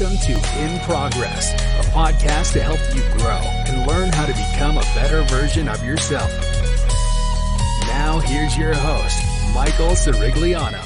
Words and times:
Welcome 0.00 0.16
to 0.20 0.32
In 0.58 0.80
Progress, 0.80 1.52
a 1.52 1.90
podcast 1.90 2.54
to 2.54 2.62
help 2.62 2.80
you 2.96 3.02
grow 3.18 3.36
and 3.36 3.86
learn 3.86 4.10
how 4.10 4.24
to 4.24 4.32
become 4.32 4.78
a 4.78 4.82
better 4.94 5.20
version 5.24 5.68
of 5.68 5.84
yourself. 5.84 6.30
Now, 7.82 8.18
here's 8.20 8.56
your 8.56 8.72
host, 8.72 9.22
Michael 9.54 9.90
Sirigliano. 9.90 10.82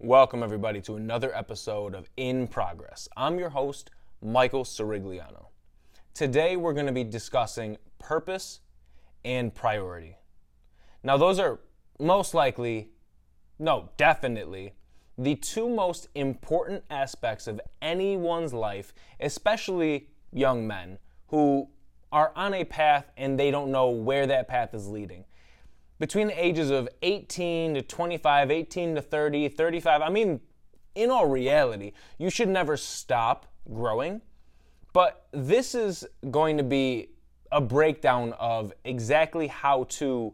Welcome, 0.00 0.42
everybody, 0.42 0.80
to 0.82 0.96
another 0.96 1.32
episode 1.32 1.94
of 1.94 2.10
In 2.16 2.48
Progress. 2.48 3.08
I'm 3.16 3.38
your 3.38 3.50
host, 3.50 3.92
Michael 4.20 4.64
Sirigliano. 4.64 5.46
Today, 6.12 6.56
we're 6.56 6.74
going 6.74 6.86
to 6.86 6.92
be 6.92 7.04
discussing 7.04 7.76
purpose 8.00 8.60
and 9.24 9.54
priority. 9.54 10.16
Now, 11.04 11.16
those 11.16 11.38
are 11.38 11.60
most 12.00 12.34
likely, 12.34 12.88
no, 13.60 13.90
definitely, 13.96 14.74
the 15.20 15.34
two 15.34 15.68
most 15.68 16.08
important 16.14 16.82
aspects 16.88 17.46
of 17.46 17.60
anyone's 17.82 18.54
life, 18.54 18.94
especially 19.20 20.08
young 20.32 20.66
men 20.66 20.98
who 21.28 21.68
are 22.10 22.32
on 22.34 22.54
a 22.54 22.64
path 22.64 23.10
and 23.18 23.38
they 23.38 23.50
don't 23.50 23.70
know 23.70 23.90
where 23.90 24.26
that 24.26 24.48
path 24.48 24.72
is 24.72 24.88
leading. 24.88 25.26
Between 25.98 26.28
the 26.28 26.42
ages 26.42 26.70
of 26.70 26.88
18 27.02 27.74
to 27.74 27.82
25, 27.82 28.50
18 28.50 28.94
to 28.94 29.02
30, 29.02 29.48
35, 29.50 30.00
I 30.00 30.08
mean, 30.08 30.40
in 30.94 31.10
all 31.10 31.28
reality, 31.28 31.92
you 32.16 32.30
should 32.30 32.48
never 32.48 32.78
stop 32.78 33.46
growing. 33.70 34.22
But 34.94 35.26
this 35.32 35.74
is 35.74 36.06
going 36.30 36.56
to 36.56 36.64
be 36.64 37.10
a 37.52 37.60
breakdown 37.60 38.32
of 38.38 38.72
exactly 38.86 39.48
how 39.48 39.84
to 39.84 40.32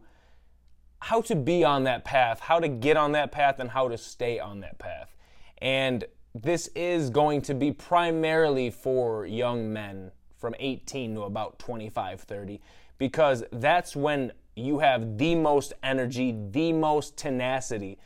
how 1.01 1.21
to 1.23 1.37
be 1.37 1.65
on 1.65 1.85
that 1.85 2.05
path, 2.05 2.41
how 2.41 2.59
to 2.61 2.69
get 2.69 2.97
on 2.97 3.13
that 3.13 3.33
path, 3.33 3.59
and 3.61 3.71
how 3.71 3.89
to 3.89 3.99
stay 3.99 4.39
on 4.39 4.61
that 4.61 4.79
path. 4.79 5.15
And 5.59 6.05
this 6.35 6.69
is 6.75 7.11
going 7.11 7.43
to 7.43 7.55
be 7.55 7.73
primarily 7.73 8.71
for 8.71 9.27
young 9.27 9.73
men 9.73 10.11
from 10.37 10.55
18 10.59 11.15
to 11.15 11.23
about 11.23 11.59
25, 11.59 12.21
30, 12.21 12.61
because 12.99 13.45
that's 13.53 13.97
when 13.97 14.33
you 14.55 14.79
have 14.79 15.19
the 15.19 15.35
most 15.35 15.73
energy, 15.83 16.37
the 16.51 16.73
most 16.73 17.17
tenacity 17.17 17.99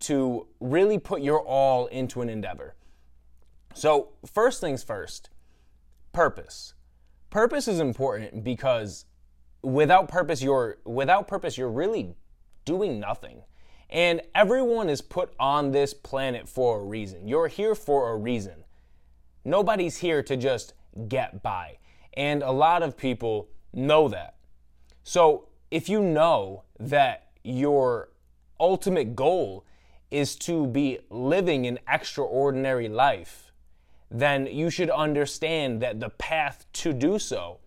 to 0.00 0.46
really 0.60 0.98
put 0.98 1.22
your 1.22 1.40
all 1.40 1.86
into 1.86 2.22
an 2.22 2.28
endeavor. 2.28 2.74
So, 3.74 4.10
first 4.26 4.60
things 4.60 4.82
first, 4.82 5.30
purpose. 6.12 6.74
Purpose 7.30 7.68
is 7.68 7.80
important 7.80 8.42
because 8.42 9.04
without 9.62 10.08
purpose 10.08 10.40
you're 10.40 10.78
without 10.84 11.26
purpose 11.26 11.58
you're 11.58 11.70
really 11.70 12.14
doing 12.68 13.00
nothing. 13.00 13.40
And 13.88 14.20
everyone 14.34 14.90
is 14.90 15.00
put 15.00 15.32
on 15.40 15.72
this 15.72 15.94
planet 15.94 16.46
for 16.46 16.80
a 16.80 16.84
reason. 16.84 17.26
You're 17.26 17.48
here 17.48 17.74
for 17.74 18.10
a 18.10 18.16
reason. 18.16 18.64
Nobody's 19.42 19.96
here 19.96 20.22
to 20.22 20.36
just 20.36 20.74
get 21.08 21.42
by. 21.42 21.78
And 22.12 22.42
a 22.42 22.50
lot 22.50 22.82
of 22.82 22.94
people 22.94 23.48
know 23.72 24.06
that. 24.08 24.34
So 25.02 25.48
if 25.70 25.88
you 25.88 26.02
know 26.02 26.64
that 26.78 27.28
your 27.42 28.10
ultimate 28.60 29.16
goal 29.16 29.64
is 30.10 30.36
to 30.36 30.66
be 30.66 30.98
living 31.08 31.66
an 31.66 31.78
extraordinary 31.88 32.90
life, 32.90 33.50
then 34.10 34.46
you 34.46 34.68
should 34.68 34.90
understand 34.90 35.80
that 35.80 36.00
the 36.00 36.10
path 36.10 36.66
to 36.74 36.92
do 36.92 37.18
so 37.18 37.60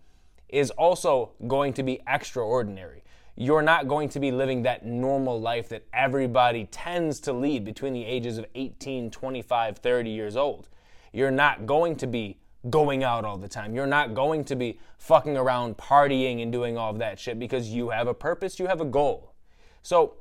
is 0.48 0.70
also 0.70 1.32
going 1.48 1.72
to 1.72 1.82
be 1.82 2.00
extraordinary 2.06 3.02
you're 3.36 3.62
not 3.62 3.88
going 3.88 4.08
to 4.10 4.20
be 4.20 4.30
living 4.30 4.62
that 4.62 4.84
normal 4.84 5.40
life 5.40 5.68
that 5.70 5.84
everybody 5.92 6.66
tends 6.66 7.20
to 7.20 7.32
lead 7.32 7.64
between 7.64 7.92
the 7.92 8.04
ages 8.04 8.38
of 8.38 8.46
18, 8.54 9.10
25, 9.10 9.78
30 9.78 10.10
years 10.10 10.36
old. 10.36 10.68
You're 11.12 11.30
not 11.30 11.66
going 11.66 11.96
to 11.96 12.06
be 12.06 12.38
going 12.70 13.02
out 13.02 13.24
all 13.24 13.38
the 13.38 13.48
time. 13.48 13.74
You're 13.74 13.86
not 13.86 14.14
going 14.14 14.44
to 14.44 14.56
be 14.56 14.78
fucking 14.98 15.36
around 15.36 15.76
partying 15.76 16.42
and 16.42 16.52
doing 16.52 16.76
all 16.76 16.90
of 16.90 16.98
that 16.98 17.18
shit 17.18 17.38
because 17.38 17.70
you 17.70 17.90
have 17.90 18.06
a 18.06 18.14
purpose, 18.14 18.58
you 18.58 18.66
have 18.66 18.80
a 18.80 18.84
goal. 18.84 19.32
So 19.82 20.14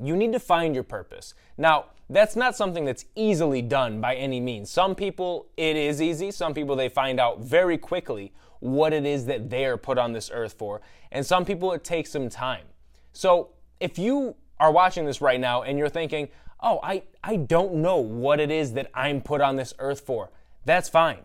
you 0.00 0.16
need 0.16 0.32
to 0.32 0.40
find 0.40 0.74
your 0.74 0.84
purpose. 0.84 1.34
Now, 1.56 1.86
that's 2.10 2.36
not 2.36 2.56
something 2.56 2.84
that's 2.84 3.04
easily 3.14 3.60
done 3.60 4.00
by 4.00 4.14
any 4.14 4.40
means. 4.40 4.70
Some 4.70 4.94
people, 4.94 5.48
it 5.56 5.76
is 5.76 6.00
easy. 6.00 6.30
Some 6.30 6.54
people, 6.54 6.74
they 6.76 6.88
find 6.88 7.20
out 7.20 7.40
very 7.40 7.76
quickly 7.76 8.32
what 8.60 8.92
it 8.92 9.04
is 9.04 9.26
that 9.26 9.50
they 9.50 9.66
are 9.66 9.76
put 9.76 9.98
on 9.98 10.12
this 10.12 10.30
earth 10.32 10.54
for. 10.54 10.80
And 11.12 11.24
some 11.24 11.44
people, 11.44 11.72
it 11.72 11.84
takes 11.84 12.10
some 12.10 12.28
time. 12.28 12.64
So 13.12 13.50
if 13.80 13.98
you 13.98 14.36
are 14.58 14.72
watching 14.72 15.04
this 15.04 15.20
right 15.20 15.38
now 15.38 15.62
and 15.62 15.78
you're 15.78 15.88
thinking, 15.88 16.28
oh, 16.62 16.80
I, 16.82 17.02
I 17.22 17.36
don't 17.36 17.74
know 17.74 17.98
what 17.98 18.40
it 18.40 18.50
is 18.50 18.72
that 18.72 18.90
I'm 18.94 19.20
put 19.20 19.40
on 19.40 19.56
this 19.56 19.74
earth 19.78 20.00
for, 20.00 20.30
that's 20.64 20.88
fine. 20.88 21.20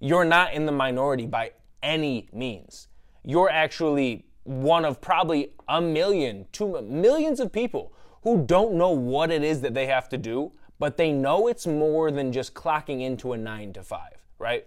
You're 0.00 0.24
not 0.24 0.52
in 0.52 0.66
the 0.66 0.72
minority 0.72 1.26
by 1.26 1.52
any 1.82 2.28
means. 2.32 2.88
You're 3.22 3.50
actually 3.50 4.26
one 4.44 4.84
of 4.84 5.00
probably 5.00 5.52
a 5.68 5.80
million, 5.80 6.46
two 6.52 6.80
millions 6.82 7.40
of 7.40 7.52
people 7.52 7.92
who 8.26 8.44
don't 8.44 8.74
know 8.74 8.90
what 8.90 9.30
it 9.30 9.44
is 9.44 9.60
that 9.60 9.72
they 9.72 9.86
have 9.86 10.08
to 10.08 10.18
do, 10.18 10.50
but 10.80 10.96
they 10.96 11.12
know 11.12 11.46
it's 11.46 11.64
more 11.64 12.10
than 12.10 12.32
just 12.32 12.54
clocking 12.54 13.00
into 13.00 13.32
a 13.32 13.38
nine 13.38 13.72
to 13.72 13.84
five, 13.84 14.16
right? 14.40 14.66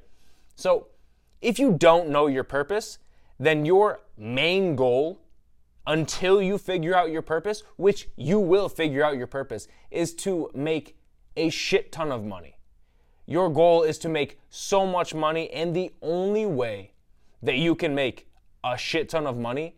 So 0.56 0.88
if 1.42 1.60
you 1.60 1.74
don't 1.74 2.08
know 2.08 2.28
your 2.28 2.46
purpose, 2.46 3.00
then 3.38 3.66
your 3.66 4.00
main 4.18 4.78
goal 4.78 5.20
until 5.86 6.42
you 6.42 6.58
figure 6.58 6.96
out 6.96 7.12
your 7.12 7.22
purpose, 7.22 7.64
which 7.76 8.08
you 8.16 8.40
will 8.40 8.70
figure 8.70 9.04
out 9.04 9.18
your 9.18 9.28
purpose, 9.28 9.68
is 9.92 10.16
to 10.16 10.50
make 10.56 10.96
a 11.36 11.50
shit 11.50 11.92
ton 11.92 12.14
of 12.14 12.24
money. 12.24 12.56
Your 13.26 13.50
goal 13.50 13.84
is 13.84 13.98
to 13.98 14.08
make 14.08 14.40
so 14.50 14.86
much 14.86 15.14
money, 15.14 15.52
and 15.52 15.76
the 15.76 15.92
only 16.02 16.46
way 16.46 16.94
that 17.44 17.58
you 17.58 17.76
can 17.76 17.94
make 17.94 18.30
a 18.64 18.78
shit 18.78 19.10
ton 19.10 19.28
of 19.28 19.38
money 19.38 19.76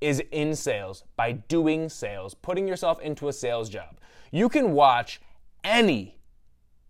is 0.00 0.22
in 0.30 0.54
sales 0.54 1.04
by 1.16 1.32
doing 1.32 1.88
sales, 1.88 2.34
putting 2.34 2.68
yourself 2.68 3.00
into 3.00 3.28
a 3.28 3.32
sales 3.32 3.68
job. 3.68 3.98
You 4.30 4.48
can 4.48 4.72
watch 4.72 5.20
any 5.64 6.18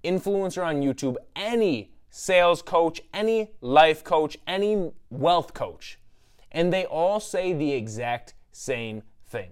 influencer 0.04 0.64
on 0.64 0.82
YouTube, 0.82 1.16
any 1.34 1.92
sales 2.10 2.62
coach, 2.62 3.00
any 3.12 3.50
life 3.60 4.02
coach, 4.02 4.38
any 4.46 4.90
wealth 5.10 5.54
coach, 5.54 5.98
and 6.52 6.72
they 6.72 6.84
all 6.86 7.20
say 7.20 7.52
the 7.52 7.72
exact 7.72 8.34
same 8.52 9.02
thing. 9.26 9.50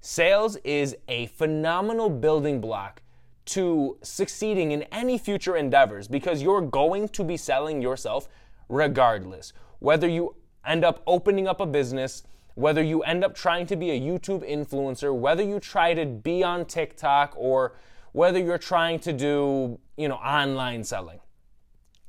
Sales 0.00 0.56
is 0.64 0.96
a 1.06 1.26
phenomenal 1.26 2.10
building 2.10 2.60
block 2.60 3.02
to 3.44 3.96
succeeding 4.02 4.72
in 4.72 4.82
any 4.84 5.16
future 5.18 5.56
endeavors 5.56 6.08
because 6.08 6.42
you're 6.42 6.60
going 6.60 7.08
to 7.08 7.22
be 7.22 7.36
selling 7.36 7.80
yourself 7.80 8.28
regardless. 8.68 9.52
Whether 9.78 10.08
you 10.08 10.34
end 10.66 10.84
up 10.84 11.02
opening 11.06 11.46
up 11.46 11.60
a 11.60 11.66
business, 11.66 12.24
whether 12.54 12.82
you 12.82 13.02
end 13.02 13.24
up 13.24 13.34
trying 13.34 13.66
to 13.66 13.76
be 13.76 13.90
a 13.90 14.00
YouTube 14.00 14.48
influencer, 14.48 15.14
whether 15.14 15.42
you 15.42 15.60
try 15.60 15.94
to 15.94 16.04
be 16.04 16.42
on 16.42 16.64
TikTok 16.64 17.34
or 17.36 17.74
whether 18.12 18.38
you're 18.38 18.58
trying 18.58 18.98
to 19.00 19.12
do, 19.12 19.78
you 19.96 20.08
know, 20.08 20.16
online 20.16 20.84
selling. 20.84 21.20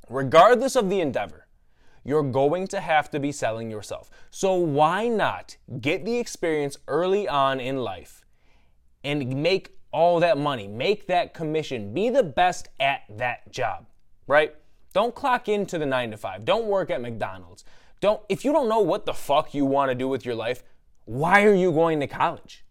Regardless 0.08 0.76
of 0.76 0.90
the 0.90 1.00
endeavor, 1.00 1.46
you're 2.04 2.22
going 2.22 2.66
to 2.68 2.80
have 2.80 3.10
to 3.10 3.18
be 3.18 3.32
selling 3.32 3.70
yourself. 3.70 4.10
So 4.30 4.54
why 4.54 5.08
not 5.08 5.56
get 5.80 6.04
the 6.04 6.18
experience 6.18 6.76
early 6.86 7.26
on 7.26 7.58
in 7.60 7.78
life 7.78 8.22
and 9.02 9.42
make 9.42 9.70
all 9.90 10.20
that 10.20 10.36
money, 10.36 10.68
make 10.68 11.06
that 11.06 11.32
commission, 11.32 11.94
be 11.94 12.10
the 12.10 12.22
best 12.22 12.68
at 12.80 13.02
that 13.08 13.50
job, 13.50 13.86
right? 14.26 14.54
Don't 14.92 15.14
clock 15.14 15.48
into 15.48 15.78
the 15.78 15.86
9 15.86 16.10
to 16.10 16.16
5. 16.16 16.44
Don't 16.44 16.66
work 16.66 16.90
at 16.90 17.00
McDonald's. 17.00 17.64
Don't 18.04 18.20
if 18.28 18.44
you 18.44 18.52
don't 18.52 18.68
know 18.68 18.80
what 18.80 19.06
the 19.06 19.14
fuck 19.14 19.54
you 19.54 19.64
want 19.64 19.90
to 19.90 19.94
do 19.94 20.06
with 20.08 20.26
your 20.26 20.34
life, 20.34 20.62
why 21.06 21.44
are 21.44 21.54
you 21.54 21.72
going 21.72 22.00
to 22.00 22.06
college? 22.06 22.62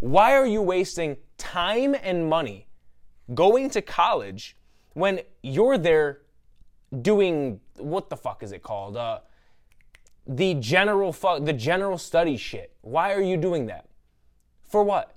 Why 0.00 0.32
are 0.32 0.46
you 0.46 0.62
wasting 0.62 1.18
time 1.36 1.94
and 2.02 2.26
money 2.26 2.68
going 3.34 3.68
to 3.68 3.82
college 3.82 4.56
when 4.94 5.20
you're 5.42 5.76
there 5.76 6.22
doing 7.02 7.60
what 7.76 8.08
the 8.08 8.16
fuck 8.16 8.42
is 8.42 8.50
it 8.50 8.62
called? 8.62 8.96
Uh, 8.96 9.18
the 10.26 10.54
general 10.54 11.12
fu- 11.12 11.40
the 11.40 11.52
general 11.52 11.98
study 11.98 12.38
shit. 12.38 12.72
Why 12.80 13.12
are 13.12 13.20
you 13.20 13.36
doing 13.36 13.66
that? 13.66 13.90
For 14.70 14.82
what? 14.82 15.16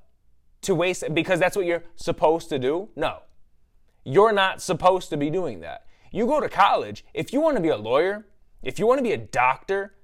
To 0.63 0.75
waste 0.75 1.05
because 1.13 1.39
that's 1.39 1.55
what 1.55 1.65
you're 1.65 1.85
supposed 1.95 2.49
to 2.49 2.59
do? 2.59 2.89
No. 2.97 3.19
You're 4.03 4.33
not 4.33 4.61
supposed 4.61 5.09
to 5.11 5.15
be 5.15 5.29
doing 5.29 5.61
that. 5.61 5.85
You 6.11 6.25
go 6.27 6.41
to 6.41 6.49
college, 6.49 7.05
if 7.13 7.31
you 7.31 7.39
want 7.39 7.55
to 7.55 7.63
be 7.63 7.69
a 7.69 7.77
lawyer, 7.77 8.25
if 8.61 8.77
you 8.77 8.87
want 8.87 8.99
to 8.99 9.03
be 9.03 9.13
a 9.13 9.17
doctor, 9.17 9.95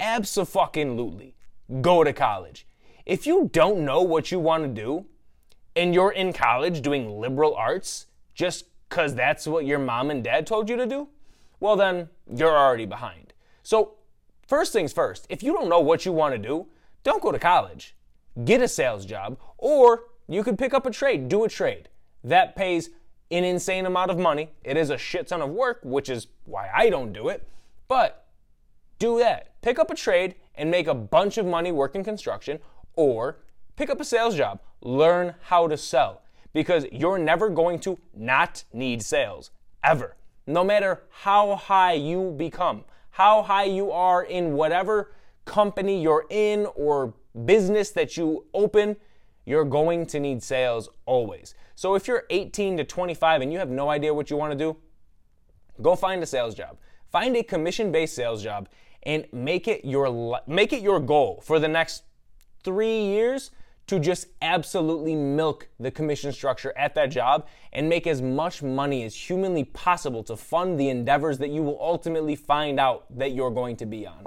absolutely 0.00 1.34
go 1.80 2.04
to 2.04 2.12
college. 2.12 2.66
If 3.06 3.26
you 3.26 3.50
don't 3.52 3.84
know 3.84 4.02
what 4.02 4.30
you 4.30 4.38
want 4.38 4.64
to 4.64 4.68
do 4.68 5.06
and 5.76 5.94
you're 5.94 6.12
in 6.12 6.32
college 6.32 6.80
doing 6.80 7.20
liberal 7.20 7.54
arts 7.54 8.06
just 8.34 8.66
because 8.88 9.14
that's 9.14 9.46
what 9.46 9.66
your 9.66 9.78
mom 9.78 10.10
and 10.10 10.22
dad 10.22 10.46
told 10.46 10.68
you 10.68 10.76
to 10.76 10.86
do, 10.86 11.08
well, 11.60 11.76
then 11.76 12.08
you're 12.32 12.56
already 12.56 12.86
behind. 12.86 13.32
So, 13.62 13.94
first 14.46 14.72
things 14.72 14.92
first, 14.92 15.26
if 15.28 15.42
you 15.42 15.52
don't 15.52 15.68
know 15.68 15.80
what 15.80 16.04
you 16.04 16.12
want 16.12 16.34
to 16.34 16.38
do, 16.38 16.66
don't 17.02 17.22
go 17.22 17.32
to 17.32 17.38
college. 17.38 17.96
Get 18.44 18.62
a 18.62 18.68
sales 18.68 19.06
job, 19.06 19.38
or 19.58 20.04
you 20.28 20.42
could 20.42 20.58
pick 20.58 20.74
up 20.74 20.86
a 20.86 20.90
trade, 20.90 21.28
do 21.28 21.44
a 21.44 21.48
trade. 21.48 21.88
That 22.22 22.56
pays 22.56 22.90
an 23.30 23.44
insane 23.44 23.86
amount 23.86 24.10
of 24.10 24.18
money. 24.18 24.50
It 24.62 24.76
is 24.76 24.90
a 24.90 24.98
shit 24.98 25.28
ton 25.28 25.42
of 25.42 25.50
work, 25.50 25.80
which 25.82 26.08
is 26.08 26.26
why 26.44 26.70
I 26.74 26.90
don't 26.90 27.12
do 27.12 27.28
it. 27.28 27.46
But 27.88 28.26
do 28.98 29.18
that. 29.18 29.60
Pick 29.62 29.78
up 29.78 29.90
a 29.90 29.94
trade 29.94 30.34
and 30.54 30.70
make 30.70 30.86
a 30.86 30.94
bunch 30.94 31.38
of 31.38 31.46
money 31.46 31.72
working 31.72 32.04
construction, 32.04 32.60
or 32.94 33.38
pick 33.76 33.90
up 33.90 34.00
a 34.00 34.04
sales 34.04 34.36
job. 34.36 34.60
Learn 34.80 35.34
how 35.42 35.66
to 35.68 35.76
sell 35.76 36.22
because 36.52 36.86
you're 36.92 37.18
never 37.18 37.48
going 37.48 37.80
to 37.80 37.98
not 38.14 38.64
need 38.72 39.02
sales, 39.02 39.50
ever. 39.82 40.16
No 40.46 40.62
matter 40.62 41.02
how 41.10 41.56
high 41.56 41.94
you 41.94 42.34
become, 42.36 42.84
how 43.10 43.42
high 43.42 43.64
you 43.64 43.90
are 43.90 44.22
in 44.22 44.52
whatever 44.52 45.12
company 45.44 46.00
you're 46.00 46.26
in 46.30 46.66
or 46.76 47.14
business 47.44 47.90
that 47.90 48.16
you 48.16 48.46
open, 48.54 48.96
you're 49.44 49.64
going 49.64 50.06
to 50.06 50.20
need 50.20 50.42
sales 50.42 50.88
always. 51.06 51.54
So 51.74 51.94
if 51.94 52.06
you're 52.06 52.24
18 52.30 52.76
to 52.76 52.84
25 52.84 53.42
and 53.42 53.52
you 53.52 53.58
have 53.58 53.70
no 53.70 53.90
idea 53.90 54.14
what 54.14 54.30
you 54.30 54.36
want 54.36 54.52
to 54.52 54.58
do, 54.58 54.76
go 55.82 55.96
find 55.96 56.22
a 56.22 56.26
sales 56.26 56.54
job. 56.54 56.78
Find 57.14 57.36
a 57.36 57.44
commission-based 57.44 58.12
sales 58.12 58.42
job 58.42 58.68
and 59.04 59.24
make 59.32 59.68
it 59.68 59.84
your 59.84 60.40
make 60.48 60.72
it 60.72 60.82
your 60.82 60.98
goal 60.98 61.40
for 61.44 61.60
the 61.60 61.68
next 61.68 62.02
3 62.64 63.04
years 63.04 63.52
to 63.86 64.00
just 64.00 64.26
absolutely 64.42 65.14
milk 65.14 65.68
the 65.78 65.92
commission 65.92 66.32
structure 66.32 66.76
at 66.76 66.96
that 66.96 67.12
job 67.12 67.46
and 67.72 67.88
make 67.88 68.08
as 68.08 68.20
much 68.20 68.64
money 68.64 69.04
as 69.04 69.14
humanly 69.14 69.62
possible 69.62 70.24
to 70.24 70.36
fund 70.36 70.80
the 70.80 70.88
endeavors 70.88 71.38
that 71.38 71.50
you 71.50 71.62
will 71.62 71.78
ultimately 71.80 72.34
find 72.34 72.80
out 72.80 73.04
that 73.16 73.30
you're 73.30 73.52
going 73.52 73.76
to 73.76 73.86
be 73.86 74.04
on. 74.04 74.26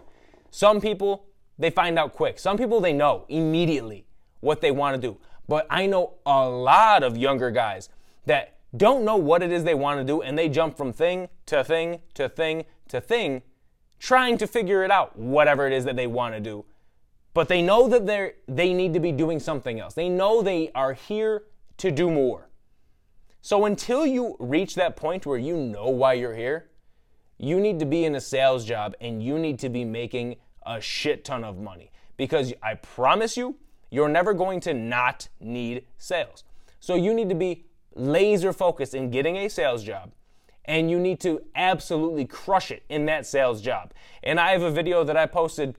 Some 0.49 0.79
people, 0.79 1.25
they 1.59 1.69
find 1.69 1.99
out 1.99 2.13
quick. 2.13 2.39
Some 2.39 2.55
people, 2.55 2.79
they 2.79 2.93
know 2.93 3.25
immediately 3.27 4.05
what 4.39 4.61
they 4.61 4.71
want 4.71 4.95
to 4.95 5.01
do. 5.09 5.17
But 5.45 5.67
I 5.69 5.87
know 5.87 6.13
a 6.25 6.47
lot 6.47 7.03
of 7.03 7.17
younger 7.17 7.51
guys 7.51 7.89
that 8.27 8.56
don't 8.75 9.05
know 9.05 9.15
what 9.15 9.41
it 9.41 9.51
is 9.51 9.63
they 9.63 9.75
want 9.75 9.99
to 9.99 10.03
do 10.03 10.21
and 10.21 10.37
they 10.37 10.49
jump 10.49 10.75
from 10.75 10.91
thing 10.91 11.29
to 11.45 11.63
thing 11.63 12.01
to 12.15 12.27
thing 12.27 12.65
to 12.89 12.99
thing 12.99 13.41
trying 13.99 14.37
to 14.37 14.47
figure 14.47 14.83
it 14.83 14.91
out, 14.91 15.17
whatever 15.17 15.65
it 15.65 15.73
is 15.73 15.85
that 15.85 15.95
they 15.95 16.07
want 16.07 16.35
to 16.35 16.39
do. 16.39 16.65
But 17.33 17.47
they 17.47 17.61
know 17.61 17.87
that 17.87 18.05
they 18.05 18.33
they 18.47 18.73
need 18.73 18.93
to 18.93 18.99
be 18.99 19.11
doing 19.11 19.39
something 19.39 19.79
else. 19.79 19.93
They 19.93 20.09
know 20.09 20.41
they 20.41 20.71
are 20.73 20.93
here 20.93 21.43
to 21.77 21.91
do 21.91 22.09
more. 22.09 22.49
So 23.41 23.65
until 23.65 24.05
you 24.05 24.35
reach 24.39 24.75
that 24.75 24.95
point 24.95 25.25
where 25.25 25.37
you 25.37 25.55
know 25.55 25.87
why 25.89 26.13
you're 26.13 26.35
here, 26.35 26.69
you 27.37 27.59
need 27.59 27.79
to 27.79 27.85
be 27.85 28.03
in 28.05 28.15
a 28.15 28.21
sales 28.21 28.65
job 28.65 28.95
and 28.99 29.21
you 29.23 29.37
need 29.37 29.59
to 29.59 29.69
be 29.69 29.85
making 29.85 30.37
a 30.65 30.81
shit 30.81 31.23
ton 31.23 31.43
of 31.43 31.57
money 31.57 31.91
because 32.17 32.53
I 32.61 32.73
promise 32.73 33.37
you 33.37 33.55
you're 33.89 34.09
never 34.09 34.33
going 34.33 34.59
to 34.61 34.73
not 34.73 35.29
need 35.39 35.85
sales. 35.97 36.43
So 36.79 36.95
you 36.95 37.13
need 37.13 37.29
to 37.29 37.35
be 37.35 37.66
laser 37.97 38.53
focused 38.53 38.93
in 38.93 39.09
getting 39.09 39.37
a 39.37 39.49
sales 39.49 39.83
job 39.83 40.11
and 40.67 40.91
you 40.91 40.99
need 40.99 41.19
to 41.21 41.41
absolutely 41.55 42.25
crush 42.25 42.71
it 42.71 42.83
in 42.89 43.05
that 43.05 43.25
sales 43.25 43.61
job. 43.61 43.93
And 44.21 44.39
I 44.39 44.51
have 44.51 44.61
a 44.61 44.71
video 44.71 45.03
that 45.03 45.15
I 45.15 45.25
posted 45.25 45.75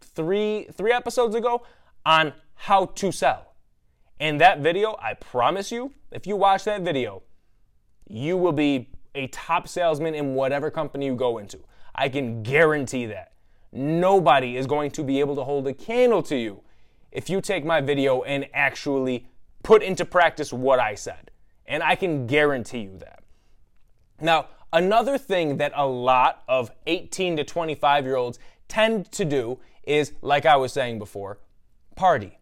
3 0.00 0.68
3 0.72 0.92
episodes 0.92 1.34
ago 1.34 1.62
on 2.04 2.34
how 2.54 2.86
to 2.86 3.10
sell. 3.10 3.54
And 4.20 4.40
that 4.40 4.60
video, 4.60 4.96
I 5.00 5.14
promise 5.14 5.72
you, 5.72 5.92
if 6.10 6.26
you 6.26 6.36
watch 6.36 6.64
that 6.64 6.82
video, 6.82 7.22
you 8.08 8.36
will 8.36 8.52
be 8.52 8.90
a 9.14 9.26
top 9.28 9.68
salesman 9.68 10.14
in 10.14 10.34
whatever 10.34 10.70
company 10.70 11.06
you 11.06 11.14
go 11.14 11.38
into. 11.38 11.58
I 11.94 12.08
can 12.08 12.42
guarantee 12.42 13.06
that. 13.06 13.32
Nobody 13.72 14.56
is 14.56 14.66
going 14.66 14.90
to 14.92 15.02
be 15.02 15.20
able 15.20 15.36
to 15.36 15.44
hold 15.44 15.66
a 15.66 15.74
candle 15.74 16.22
to 16.24 16.36
you 16.36 16.62
if 17.10 17.28
you 17.28 17.40
take 17.40 17.64
my 17.64 17.80
video 17.80 18.22
and 18.22 18.46
actually 18.54 19.28
put 19.62 19.82
into 19.82 20.04
practice 20.04 20.52
what 20.52 20.78
I 20.78 20.94
said. 20.94 21.30
And 21.68 21.82
I 21.82 21.96
can 21.96 22.26
guarantee 22.26 22.80
you 22.80 22.98
that. 22.98 23.22
Now, 24.20 24.46
another 24.72 25.18
thing 25.18 25.56
that 25.58 25.72
a 25.74 25.86
lot 25.86 26.42
of 26.48 26.70
18 26.86 27.36
to 27.38 27.44
25 27.44 28.04
year 28.04 28.16
olds 28.16 28.38
tend 28.68 29.10
to 29.12 29.24
do 29.24 29.58
is, 29.84 30.12
like 30.22 30.46
I 30.46 30.56
was 30.56 30.72
saying 30.72 30.98
before, 30.98 31.38
party. 31.94 32.38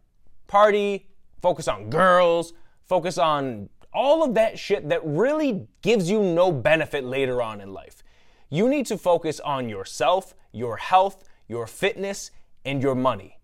Party, 0.46 1.06
focus 1.40 1.68
on 1.68 1.90
girls, 1.90 2.52
focus 2.84 3.18
on 3.18 3.68
all 3.92 4.24
of 4.24 4.34
that 4.34 4.58
shit 4.58 4.88
that 4.88 5.00
really 5.04 5.66
gives 5.82 6.10
you 6.10 6.22
no 6.22 6.50
benefit 6.50 7.04
later 7.04 7.40
on 7.40 7.60
in 7.60 7.72
life. 7.72 8.02
You 8.50 8.68
need 8.68 8.86
to 8.86 8.98
focus 8.98 9.40
on 9.40 9.68
yourself, 9.68 10.34
your 10.52 10.76
health, 10.76 11.24
your 11.48 11.66
fitness, 11.66 12.30
and 12.64 12.82
your 12.82 12.94
money. 12.94 13.38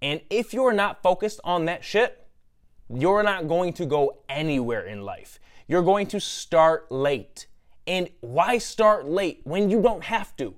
And 0.00 0.20
if 0.30 0.52
you're 0.52 0.72
not 0.72 1.02
focused 1.02 1.40
on 1.44 1.66
that 1.66 1.84
shit, 1.84 2.21
you're 2.94 3.22
not 3.22 3.48
going 3.48 3.72
to 3.74 3.86
go 3.86 4.18
anywhere 4.28 4.86
in 4.86 5.02
life. 5.02 5.40
You're 5.66 5.82
going 5.82 6.06
to 6.08 6.20
start 6.20 6.90
late. 6.90 7.46
And 7.86 8.08
why 8.20 8.58
start 8.58 9.08
late 9.08 9.40
when 9.44 9.70
you 9.70 9.82
don't 9.82 10.04
have 10.04 10.36
to? 10.36 10.54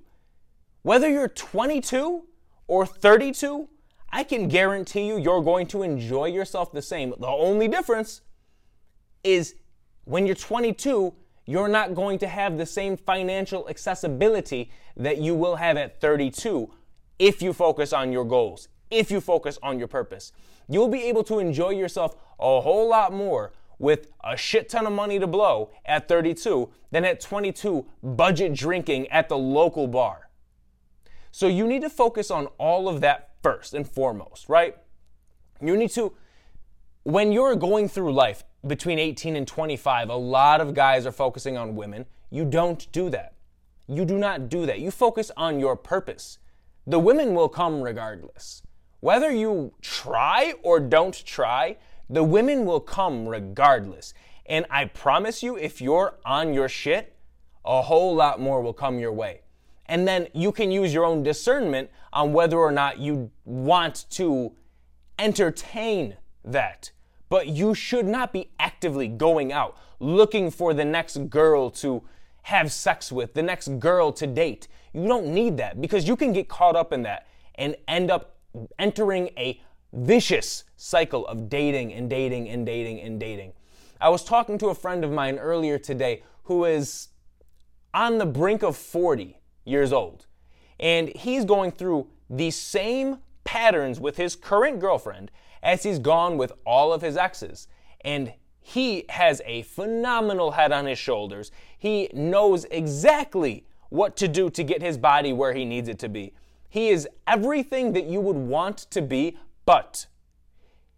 Whether 0.81 1.09
you're 1.09 1.27
22 1.27 2.25
or 2.67 2.85
32, 2.85 3.69
I 4.11 4.23
can 4.23 4.47
guarantee 4.47 5.07
you 5.07 5.17
you're 5.17 5.41
going 5.41 5.67
to 5.67 5.83
enjoy 5.83 6.25
yourself 6.25 6.71
the 6.71 6.81
same. 6.81 7.13
The 7.19 7.27
only 7.27 7.67
difference 7.67 8.21
is 9.23 9.55
when 10.03 10.25
you're 10.25 10.35
22, 10.35 11.13
you're 11.47 11.67
not 11.67 11.95
going 11.95 12.19
to 12.19 12.27
have 12.27 12.57
the 12.57 12.65
same 12.65 12.97
financial 12.97 13.67
accessibility 13.69 14.71
that 14.97 15.17
you 15.17 15.35
will 15.35 15.55
have 15.55 15.77
at 15.77 15.99
32 15.99 16.71
if 17.19 17.41
you 17.41 17.53
focus 17.53 17.93
on 17.93 18.11
your 18.11 18.25
goals, 18.25 18.67
if 18.89 19.11
you 19.11 19.21
focus 19.21 19.57
on 19.61 19.79
your 19.79 19.87
purpose. 19.87 20.31
You'll 20.67 20.87
be 20.87 21.03
able 21.03 21.23
to 21.25 21.39
enjoy 21.39 21.71
yourself 21.71 22.15
a 22.39 22.61
whole 22.61 22.89
lot 22.89 23.13
more 23.13 23.53
with 23.77 24.07
a 24.23 24.37
shit 24.37 24.69
ton 24.69 24.85
of 24.85 24.93
money 24.93 25.19
to 25.19 25.27
blow 25.27 25.69
at 25.85 26.07
32 26.07 26.69
than 26.91 27.05
at 27.05 27.19
22 27.19 27.85
budget 28.01 28.53
drinking 28.53 29.07
at 29.09 29.29
the 29.29 29.37
local 29.37 29.87
bar. 29.87 30.29
So 31.31 31.47
you 31.47 31.67
need 31.67 31.81
to 31.81 31.89
focus 31.89 32.31
on 32.31 32.47
all 32.57 32.87
of 32.87 33.01
that 33.01 33.31
first 33.43 33.73
and 33.73 33.87
foremost, 33.87 34.47
right? 34.47 34.77
You 35.61 35.75
need 35.75 35.91
to, 35.91 36.13
when 37.03 37.31
you're 37.31 37.55
going 37.55 37.89
through 37.89 38.13
life 38.13 38.43
between 38.65 38.99
18 38.99 39.35
and 39.35 39.47
25, 39.47 40.09
a 40.09 40.15
lot 40.15 40.61
of 40.61 40.73
guys 40.73 41.05
are 41.05 41.11
focusing 41.11 41.57
on 41.57 41.75
women. 41.75 42.05
You 42.31 42.45
don't 42.45 42.89
do 42.91 43.09
that. 43.09 43.33
You 43.87 44.05
do 44.05 44.17
not 44.17 44.49
do 44.49 44.65
that. 44.65 44.79
You 44.79 44.91
focus 44.91 45.31
on 45.37 45.59
your 45.59 45.75
purpose. 45.75 46.39
The 46.87 46.99
women 46.99 47.33
will 47.33 47.49
come 47.49 47.81
regardless. 47.81 48.63
Whether 49.05 49.29
you 49.31 49.71
try 49.83 50.55
or 50.63 50.79
don't 50.79 51.13
try, 51.27 51.77
the 52.09 52.23
women 52.23 52.65
will 52.65 52.79
come 52.79 53.29
regardless. 53.29 54.15
And 54.47 54.65
I 54.71 54.85
promise 54.85 55.43
you, 55.43 55.55
if 55.55 55.79
you're 55.79 56.15
on 56.25 56.55
your 56.55 56.67
shit, 56.67 57.15
a 57.63 57.83
whole 57.83 58.15
lot 58.15 58.41
more 58.41 58.63
will 58.63 58.73
come 58.73 58.97
your 58.97 59.13
way. 59.13 59.41
And 59.85 60.07
then 60.07 60.27
you 60.33 60.51
can 60.51 60.71
use 60.71 60.91
your 60.91 61.05
own 61.05 61.21
discernment 61.21 61.91
on 62.13 62.33
whether 62.33 62.57
or 62.57 62.71
not 62.71 62.97
you 62.97 63.29
want 63.43 64.07
to 64.09 64.53
entertain 65.19 66.17
that. 66.43 66.89
But 67.29 67.45
you 67.45 67.75
should 67.75 68.07
not 68.07 68.33
be 68.33 68.49
actively 68.59 69.07
going 69.07 69.53
out 69.53 69.77
looking 69.99 70.49
for 70.49 70.73
the 70.73 70.83
next 70.83 71.29
girl 71.29 71.69
to 71.69 72.01
have 72.41 72.71
sex 72.71 73.11
with, 73.11 73.35
the 73.35 73.43
next 73.43 73.77
girl 73.77 74.11
to 74.13 74.25
date. 74.25 74.67
You 74.93 75.07
don't 75.07 75.27
need 75.27 75.57
that 75.57 75.79
because 75.79 76.07
you 76.07 76.15
can 76.15 76.33
get 76.33 76.49
caught 76.49 76.75
up 76.75 76.91
in 76.91 77.03
that 77.03 77.27
and 77.53 77.75
end 77.87 78.09
up 78.09 78.34
entering 78.79 79.29
a 79.37 79.61
vicious 79.93 80.63
cycle 80.75 81.25
of 81.27 81.49
dating 81.49 81.93
and 81.93 82.09
dating 82.09 82.49
and 82.49 82.65
dating 82.65 83.01
and 83.01 83.19
dating. 83.19 83.53
I 83.99 84.09
was 84.09 84.23
talking 84.23 84.57
to 84.59 84.67
a 84.67 84.75
friend 84.75 85.03
of 85.03 85.11
mine 85.11 85.37
earlier 85.37 85.77
today 85.77 86.23
who 86.43 86.65
is 86.65 87.09
on 87.93 88.17
the 88.17 88.25
brink 88.25 88.61
of 88.61 88.75
40 88.75 89.39
years 89.63 89.93
old. 89.93 90.25
And 90.79 91.09
he's 91.09 91.45
going 91.45 91.71
through 91.71 92.07
the 92.29 92.51
same 92.51 93.19
patterns 93.43 93.99
with 93.99 94.17
his 94.17 94.35
current 94.35 94.79
girlfriend 94.79 95.31
as 95.63 95.83
he's 95.83 95.99
gone 95.99 96.37
with 96.37 96.51
all 96.65 96.91
of 96.91 97.01
his 97.01 97.15
exes. 97.15 97.67
And 98.01 98.33
he 98.61 99.05
has 99.09 99.41
a 99.45 99.61
phenomenal 99.63 100.51
head 100.51 100.71
on 100.71 100.85
his 100.85 100.97
shoulders. 100.97 101.51
He 101.77 102.09
knows 102.13 102.65
exactly 102.65 103.65
what 103.89 104.17
to 104.17 104.27
do 104.27 104.49
to 104.49 104.63
get 104.63 104.81
his 104.81 104.97
body 104.97 105.31
where 105.31 105.53
he 105.53 105.63
needs 105.65 105.87
it 105.87 105.99
to 105.99 106.09
be. 106.09 106.33
He 106.75 106.89
is 106.89 107.07
everything 107.25 107.93
that 107.93 108.03
you 108.03 108.19
would 108.19 108.35
want 108.35 108.79
to 108.91 109.01
be, 109.01 109.37
but 109.65 110.07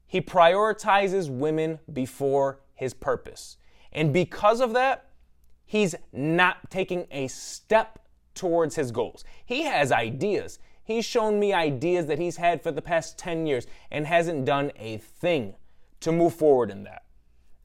he 0.07 0.21
prioritizes 0.21 1.29
women 1.29 1.77
before 1.93 2.61
his 2.73 2.95
purpose. 2.95 3.57
And 3.91 4.11
because 4.11 4.59
of 4.59 4.73
that, 4.73 5.05
he's 5.67 5.93
not 6.11 6.71
taking 6.71 7.05
a 7.11 7.27
step 7.27 7.99
towards 8.33 8.75
his 8.75 8.89
goals. 8.89 9.23
He 9.45 9.65
has 9.65 9.91
ideas. 9.91 10.57
He's 10.83 11.05
shown 11.05 11.39
me 11.39 11.53
ideas 11.53 12.07
that 12.07 12.17
he's 12.17 12.37
had 12.37 12.63
for 12.63 12.71
the 12.71 12.81
past 12.81 13.19
10 13.19 13.45
years 13.45 13.67
and 13.91 14.07
hasn't 14.07 14.45
done 14.45 14.71
a 14.77 14.97
thing 14.97 15.53
to 15.99 16.11
move 16.11 16.33
forward 16.33 16.71
in 16.71 16.85
that. 16.85 17.03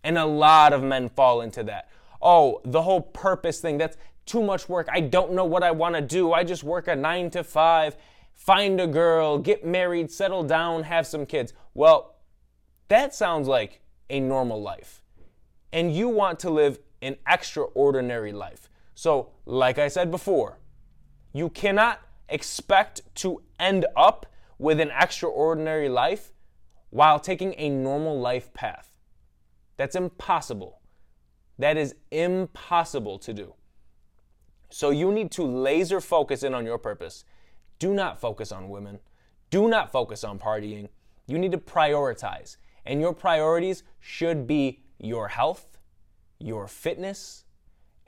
And 0.04 0.18
a 0.18 0.26
lot 0.26 0.74
of 0.74 0.82
men 0.82 1.08
fall 1.08 1.40
into 1.40 1.62
that. 1.62 1.88
Oh, 2.20 2.60
the 2.62 2.82
whole 2.82 3.00
purpose 3.00 3.60
thing, 3.60 3.78
that's 3.78 3.96
too 4.26 4.42
much 4.42 4.68
work. 4.68 4.88
I 4.90 5.00
don't 5.00 5.32
know 5.32 5.44
what 5.44 5.62
I 5.62 5.70
want 5.70 5.94
to 5.94 6.00
do. 6.00 6.32
I 6.32 6.44
just 6.44 6.64
work 6.64 6.88
a 6.88 6.96
nine 6.96 7.30
to 7.30 7.44
five, 7.44 7.96
find 8.34 8.80
a 8.80 8.86
girl, 8.86 9.38
get 9.38 9.64
married, 9.64 10.10
settle 10.10 10.42
down, 10.42 10.84
have 10.84 11.06
some 11.06 11.26
kids. 11.26 11.52
Well, 11.74 12.16
that 12.88 13.14
sounds 13.14 13.48
like 13.48 13.80
a 14.10 14.20
normal 14.20 14.60
life. 14.60 15.02
And 15.72 15.94
you 15.94 16.08
want 16.08 16.38
to 16.40 16.50
live 16.50 16.78
an 17.00 17.16
extraordinary 17.26 18.32
life. 18.32 18.68
So, 18.94 19.30
like 19.46 19.78
I 19.78 19.88
said 19.88 20.10
before, 20.10 20.58
you 21.32 21.48
cannot 21.48 22.00
expect 22.28 23.02
to 23.16 23.42
end 23.58 23.86
up 23.96 24.26
with 24.58 24.80
an 24.80 24.90
extraordinary 24.90 25.88
life 25.88 26.32
while 26.90 27.18
taking 27.18 27.54
a 27.56 27.68
normal 27.70 28.20
life 28.20 28.52
path. 28.52 28.92
That's 29.76 29.96
impossible. 29.96 30.80
That 31.58 31.76
is 31.76 31.94
impossible 32.10 33.18
to 33.20 33.32
do. 33.32 33.54
So 34.72 34.88
you 34.88 35.12
need 35.12 35.30
to 35.32 35.44
laser 35.44 36.00
focus 36.00 36.42
in 36.42 36.54
on 36.54 36.64
your 36.64 36.78
purpose. 36.78 37.24
Do 37.78 37.92
not 37.92 38.18
focus 38.18 38.50
on 38.50 38.70
women. 38.70 39.00
Do 39.50 39.68
not 39.68 39.92
focus 39.92 40.24
on 40.24 40.38
partying. 40.38 40.88
You 41.26 41.38
need 41.38 41.52
to 41.52 41.58
prioritize. 41.58 42.56
And 42.86 42.98
your 42.98 43.12
priorities 43.12 43.82
should 44.00 44.46
be 44.46 44.80
your 44.98 45.28
health, 45.28 45.78
your 46.38 46.66
fitness, 46.66 47.44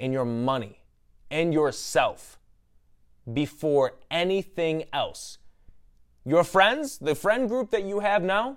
and 0.00 0.12
your 0.12 0.24
money, 0.24 0.80
and 1.30 1.52
yourself 1.52 2.38
before 3.30 3.96
anything 4.10 4.84
else. 4.90 5.36
Your 6.24 6.44
friends, 6.44 6.96
the 6.96 7.14
friend 7.14 7.46
group 7.46 7.70
that 7.72 7.84
you 7.84 8.00
have 8.00 8.22
now, 8.22 8.56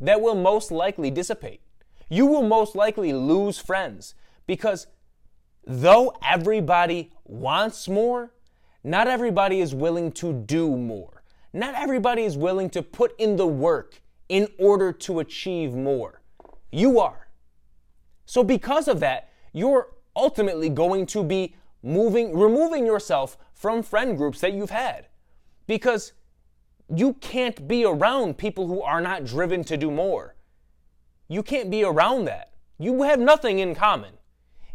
that 0.00 0.20
will 0.20 0.34
most 0.34 0.72
likely 0.72 1.12
dissipate. 1.12 1.60
You 2.08 2.26
will 2.26 2.42
most 2.42 2.74
likely 2.74 3.12
lose 3.12 3.58
friends 3.58 4.16
because 4.48 4.88
though 5.66 6.14
everybody 6.22 7.10
wants 7.24 7.88
more, 7.88 8.32
not 8.82 9.06
everybody 9.06 9.60
is 9.60 9.74
willing 9.74 10.12
to 10.12 10.32
do 10.32 10.76
more. 10.76 11.22
Not 11.52 11.74
everybody 11.74 12.22
is 12.22 12.36
willing 12.36 12.70
to 12.70 12.82
put 12.82 13.18
in 13.18 13.36
the 13.36 13.46
work 13.46 14.00
in 14.28 14.48
order 14.58 14.92
to 14.92 15.18
achieve 15.18 15.74
more. 15.74 16.22
You 16.70 17.00
are. 17.00 17.28
So, 18.24 18.44
because 18.44 18.86
of 18.86 19.00
that, 19.00 19.30
you're 19.52 19.88
ultimately 20.14 20.68
going 20.68 21.06
to 21.06 21.24
be 21.24 21.56
moving, 21.82 22.36
removing 22.38 22.86
yourself 22.86 23.36
from 23.52 23.82
friend 23.82 24.16
groups 24.16 24.40
that 24.40 24.52
you've 24.52 24.70
had. 24.70 25.08
Because 25.66 26.12
you 26.94 27.14
can't 27.14 27.66
be 27.66 27.84
around 27.84 28.38
people 28.38 28.66
who 28.66 28.82
are 28.82 29.00
not 29.00 29.24
driven 29.24 29.64
to 29.64 29.76
do 29.76 29.90
more. 29.90 30.36
You 31.28 31.42
can't 31.42 31.70
be 31.70 31.84
around 31.84 32.24
that. 32.26 32.52
You 32.78 33.02
have 33.02 33.20
nothing 33.20 33.58
in 33.58 33.74
common. 33.74 34.14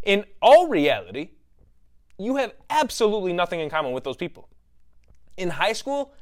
In 0.05 0.23
all 0.41 0.67
reality, 0.67 1.31
you 2.17 2.37
have 2.37 2.53
absolutely 2.69 3.33
nothing 3.33 3.59
in 3.59 3.69
common 3.69 3.91
with 3.91 4.03
those 4.03 4.15
people. 4.15 4.47
In 5.35 5.49
high 5.49 5.73
school, 5.73 6.13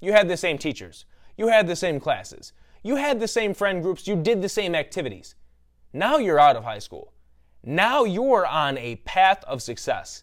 you 0.00 0.12
had 0.12 0.28
the 0.28 0.36
same 0.36 0.58
teachers, 0.58 1.04
you 1.36 1.48
had 1.48 1.66
the 1.66 1.76
same 1.76 2.00
classes, 2.00 2.52
you 2.82 2.96
had 2.96 3.20
the 3.20 3.28
same 3.28 3.54
friend 3.54 3.82
groups, 3.82 4.08
you 4.08 4.16
did 4.16 4.42
the 4.42 4.48
same 4.48 4.74
activities. 4.74 5.34
Now 5.92 6.16
you're 6.16 6.40
out 6.40 6.56
of 6.56 6.64
high 6.64 6.78
school. 6.78 7.12
Now 7.62 8.04
you're 8.04 8.46
on 8.46 8.78
a 8.78 8.96
path 8.96 9.44
of 9.44 9.62
success. 9.62 10.22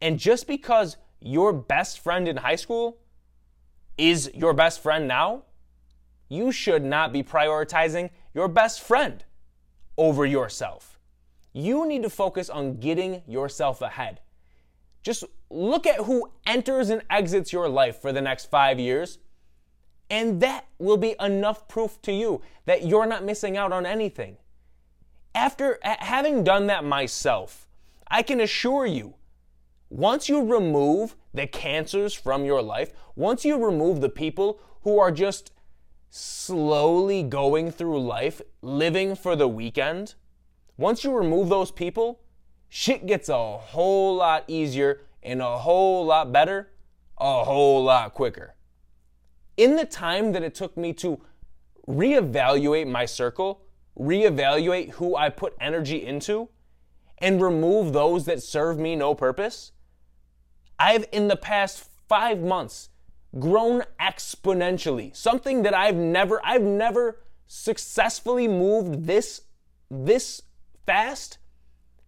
And 0.00 0.18
just 0.18 0.46
because 0.46 0.96
your 1.20 1.52
best 1.52 2.00
friend 2.00 2.28
in 2.28 2.38
high 2.38 2.56
school 2.56 2.98
is 3.96 4.30
your 4.34 4.52
best 4.52 4.82
friend 4.82 5.06
now, 5.08 5.44
you 6.28 6.52
should 6.52 6.84
not 6.84 7.12
be 7.12 7.22
prioritizing 7.22 8.10
your 8.34 8.48
best 8.48 8.80
friend 8.80 9.24
over 9.96 10.26
yourself. 10.26 10.95
You 11.56 11.88
need 11.88 12.02
to 12.02 12.10
focus 12.10 12.50
on 12.50 12.80
getting 12.80 13.22
yourself 13.26 13.80
ahead. 13.80 14.20
Just 15.02 15.24
look 15.48 15.86
at 15.86 16.04
who 16.04 16.30
enters 16.44 16.90
and 16.90 17.00
exits 17.08 17.50
your 17.50 17.66
life 17.66 17.96
for 17.96 18.12
the 18.12 18.20
next 18.20 18.50
five 18.50 18.78
years, 18.78 19.16
and 20.10 20.38
that 20.42 20.66
will 20.78 20.98
be 20.98 21.14
enough 21.18 21.66
proof 21.66 22.02
to 22.02 22.12
you 22.12 22.42
that 22.66 22.84
you're 22.84 23.06
not 23.06 23.24
missing 23.24 23.56
out 23.56 23.72
on 23.72 23.86
anything. 23.86 24.36
After 25.34 25.78
having 25.82 26.44
done 26.44 26.66
that 26.66 26.84
myself, 26.84 27.66
I 28.06 28.20
can 28.20 28.38
assure 28.42 28.84
you, 28.84 29.14
once 29.88 30.28
you 30.28 30.44
remove 30.44 31.16
the 31.32 31.46
cancers 31.46 32.12
from 32.12 32.44
your 32.44 32.60
life, 32.60 32.92
once 33.14 33.46
you 33.46 33.56
remove 33.56 34.02
the 34.02 34.10
people 34.10 34.60
who 34.82 34.98
are 34.98 35.10
just 35.10 35.52
slowly 36.10 37.22
going 37.22 37.70
through 37.70 37.98
life, 38.02 38.42
living 38.60 39.16
for 39.16 39.34
the 39.34 39.48
weekend, 39.48 40.16
once 40.76 41.04
you 41.04 41.12
remove 41.12 41.48
those 41.48 41.70
people, 41.70 42.20
shit 42.68 43.06
gets 43.06 43.28
a 43.28 43.56
whole 43.58 44.16
lot 44.16 44.44
easier 44.48 45.00
and 45.22 45.40
a 45.40 45.58
whole 45.58 46.04
lot 46.04 46.32
better, 46.32 46.70
a 47.18 47.44
whole 47.44 47.82
lot 47.84 48.14
quicker. 48.14 48.54
In 49.56 49.76
the 49.76 49.86
time 49.86 50.32
that 50.32 50.42
it 50.42 50.54
took 50.54 50.76
me 50.76 50.92
to 50.94 51.20
reevaluate 51.88 52.86
my 52.88 53.06
circle, 53.06 53.62
reevaluate 53.98 54.90
who 54.90 55.16
I 55.16 55.30
put 55.30 55.54
energy 55.60 56.04
into, 56.04 56.48
and 57.18 57.40
remove 57.40 57.92
those 57.92 58.26
that 58.26 58.42
serve 58.42 58.78
me 58.78 58.94
no 58.94 59.14
purpose, 59.14 59.72
I've 60.78 61.06
in 61.12 61.28
the 61.28 61.36
past 61.36 61.88
five 62.08 62.40
months 62.40 62.90
grown 63.38 63.82
exponentially. 63.98 65.16
Something 65.16 65.62
that 65.62 65.74
I've 65.74 65.96
never, 65.96 66.40
I've 66.44 66.62
never 66.62 67.20
successfully 67.46 68.46
moved 68.46 69.06
this, 69.06 69.42
this 69.90 70.42
fast 70.86 71.38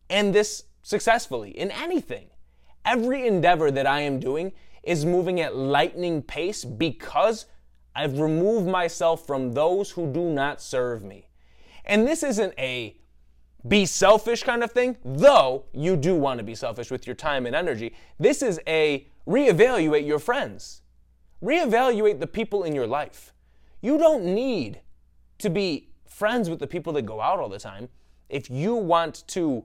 and 0.08 0.34
this 0.34 0.64
successfully 0.82 1.50
in 1.50 1.70
anything. 1.70 2.28
Every 2.84 3.26
endeavor 3.26 3.70
that 3.70 3.86
I 3.86 4.00
am 4.00 4.18
doing 4.18 4.52
is 4.82 5.04
moving 5.04 5.40
at 5.40 5.54
lightning 5.54 6.22
pace 6.22 6.64
because 6.64 7.46
I've 7.94 8.18
removed 8.18 8.66
myself 8.66 9.26
from 9.26 9.52
those 9.52 9.90
who 9.90 10.10
do 10.10 10.30
not 10.30 10.62
serve 10.62 11.04
me. 11.04 11.28
And 11.84 12.06
this 12.06 12.22
isn't 12.22 12.54
a 12.58 12.96
be 13.66 13.84
selfish 13.84 14.44
kind 14.44 14.62
of 14.62 14.70
thing, 14.70 14.96
though 15.04 15.64
you 15.72 15.96
do 15.96 16.14
want 16.14 16.38
to 16.38 16.44
be 16.44 16.54
selfish 16.54 16.90
with 16.90 17.06
your 17.06 17.16
time 17.16 17.44
and 17.44 17.56
energy. 17.56 17.94
This 18.18 18.40
is 18.40 18.60
a 18.66 19.06
reevaluate 19.26 20.06
your 20.06 20.20
friends, 20.20 20.82
reevaluate 21.42 22.20
the 22.20 22.26
people 22.26 22.62
in 22.62 22.74
your 22.74 22.86
life. 22.86 23.34
You 23.82 23.98
don't 23.98 24.24
need 24.24 24.80
to 25.38 25.50
be 25.50 25.90
friends 26.06 26.48
with 26.48 26.60
the 26.60 26.66
people 26.66 26.92
that 26.94 27.02
go 27.02 27.20
out 27.20 27.40
all 27.40 27.48
the 27.48 27.58
time 27.58 27.88
if 28.28 28.50
you 28.50 28.74
want 28.74 29.26
to 29.28 29.64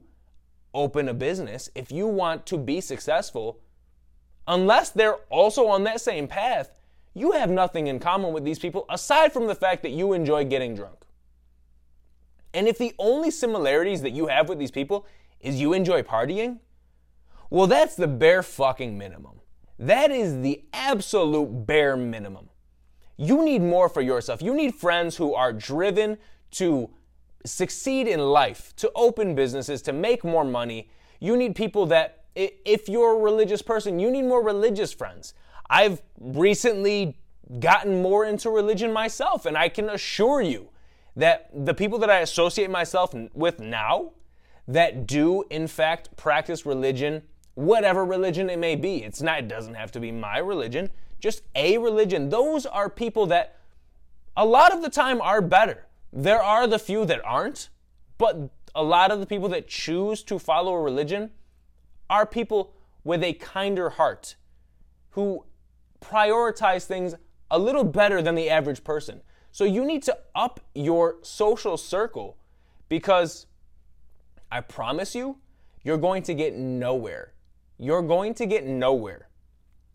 open 0.73 1.07
a 1.09 1.13
business, 1.13 1.69
if 1.75 1.91
you 1.91 2.07
want 2.07 2.45
to 2.47 2.57
be 2.57 2.81
successful, 2.81 3.59
unless 4.47 4.89
they're 4.89 5.17
also 5.29 5.67
on 5.67 5.83
that 5.83 6.01
same 6.01 6.27
path, 6.27 6.79
you 7.13 7.31
have 7.33 7.49
nothing 7.49 7.87
in 7.87 7.99
common 7.99 8.33
with 8.33 8.43
these 8.43 8.59
people 8.59 8.85
aside 8.89 9.31
from 9.31 9.47
the 9.47 9.55
fact 9.55 9.83
that 9.83 9.91
you 9.91 10.13
enjoy 10.13 10.43
getting 10.45 10.75
drunk. 10.75 11.05
And 12.53 12.67
if 12.67 12.77
the 12.77 12.93
only 12.97 13.31
similarities 13.31 14.01
that 14.01 14.11
you 14.11 14.27
have 14.27 14.49
with 14.49 14.59
these 14.59 14.71
people 14.71 15.05
is 15.39 15.59
you 15.59 15.73
enjoy 15.73 16.01
partying, 16.01 16.59
well, 17.49 17.67
that's 17.67 17.95
the 17.95 18.07
bare 18.07 18.41
fucking 18.41 18.97
minimum. 18.97 19.41
That 19.77 20.11
is 20.11 20.41
the 20.41 20.63
absolute 20.73 21.67
bare 21.67 21.97
minimum. 21.97 22.49
You 23.17 23.43
need 23.43 23.61
more 23.61 23.89
for 23.89 24.01
yourself. 24.01 24.41
You 24.41 24.55
need 24.55 24.75
friends 24.75 25.17
who 25.17 25.33
are 25.35 25.53
driven 25.53 26.17
to 26.51 26.89
succeed 27.45 28.07
in 28.07 28.19
life, 28.19 28.73
to 28.77 28.91
open 28.95 29.35
businesses, 29.35 29.81
to 29.83 29.93
make 29.93 30.23
more 30.23 30.45
money. 30.45 30.89
You 31.19 31.37
need 31.37 31.55
people 31.55 31.85
that, 31.87 32.25
if 32.35 32.87
you're 32.87 33.17
a 33.17 33.21
religious 33.21 33.61
person, 33.61 33.99
you 33.99 34.09
need 34.09 34.23
more 34.23 34.43
religious 34.43 34.93
friends. 34.93 35.33
I've 35.69 36.01
recently 36.19 37.17
gotten 37.59 38.01
more 38.01 38.25
into 38.25 38.49
religion 38.49 38.91
myself, 38.91 39.45
and 39.45 39.57
I 39.57 39.69
can 39.69 39.89
assure 39.89 40.41
you 40.41 40.69
that 41.15 41.49
the 41.53 41.73
people 41.73 41.99
that 41.99 42.09
I 42.09 42.19
associate 42.19 42.69
myself 42.69 43.13
with 43.33 43.59
now 43.59 44.13
that 44.67 45.05
do, 45.05 45.43
in 45.49 45.67
fact, 45.67 46.15
practice 46.15 46.65
religion, 46.65 47.21
whatever 47.55 48.05
religion 48.05 48.49
it 48.49 48.57
may 48.57 48.75
be, 48.75 49.03
it's 49.03 49.21
not, 49.21 49.39
it 49.39 49.47
doesn't 49.47 49.75
have 49.75 49.91
to 49.91 49.99
be 49.99 50.11
my 50.11 50.37
religion, 50.37 50.89
just 51.19 51.43
a 51.55 51.77
religion. 51.77 52.29
Those 52.29 52.65
are 52.65 52.89
people 52.89 53.27
that 53.27 53.57
a 54.35 54.45
lot 54.45 54.73
of 54.73 54.81
the 54.81 54.89
time 54.89 55.21
are 55.21 55.41
better 55.41 55.85
there 56.15 56.41
are 56.43 56.67
the 56.67 56.77
few 56.77 57.05
that 57.05 57.21
aren't, 57.25 57.69
but 58.19 58.51
a 58.75 58.83
lot 58.83 59.11
of 59.11 59.19
the 59.19 59.25
people 59.25 59.49
that 59.49 59.67
choose 59.67 60.21
to 60.23 60.37
follow 60.37 60.73
a 60.73 60.81
religion 60.81 61.31
are 62.09 62.25
people 62.25 62.73
with 63.03 63.23
a 63.23 63.33
kinder 63.33 63.89
heart 63.89 64.35
who 65.11 65.43
prioritize 65.99 66.85
things 66.85 67.15
a 67.49 67.57
little 67.57 67.83
better 67.83 68.21
than 68.21 68.35
the 68.35 68.49
average 68.49 68.83
person. 68.83 69.21
So 69.51 69.63
you 69.63 69.85
need 69.85 70.03
to 70.03 70.17
up 70.35 70.59
your 70.75 71.17
social 71.23 71.77
circle 71.77 72.37
because 72.89 73.47
I 74.51 74.61
promise 74.61 75.15
you, 75.15 75.37
you're 75.83 75.97
going 75.97 76.23
to 76.23 76.33
get 76.35 76.55
nowhere. 76.55 77.33
You're 77.79 78.03
going 78.03 78.35
to 78.35 78.45
get 78.45 78.65
nowhere 78.65 79.29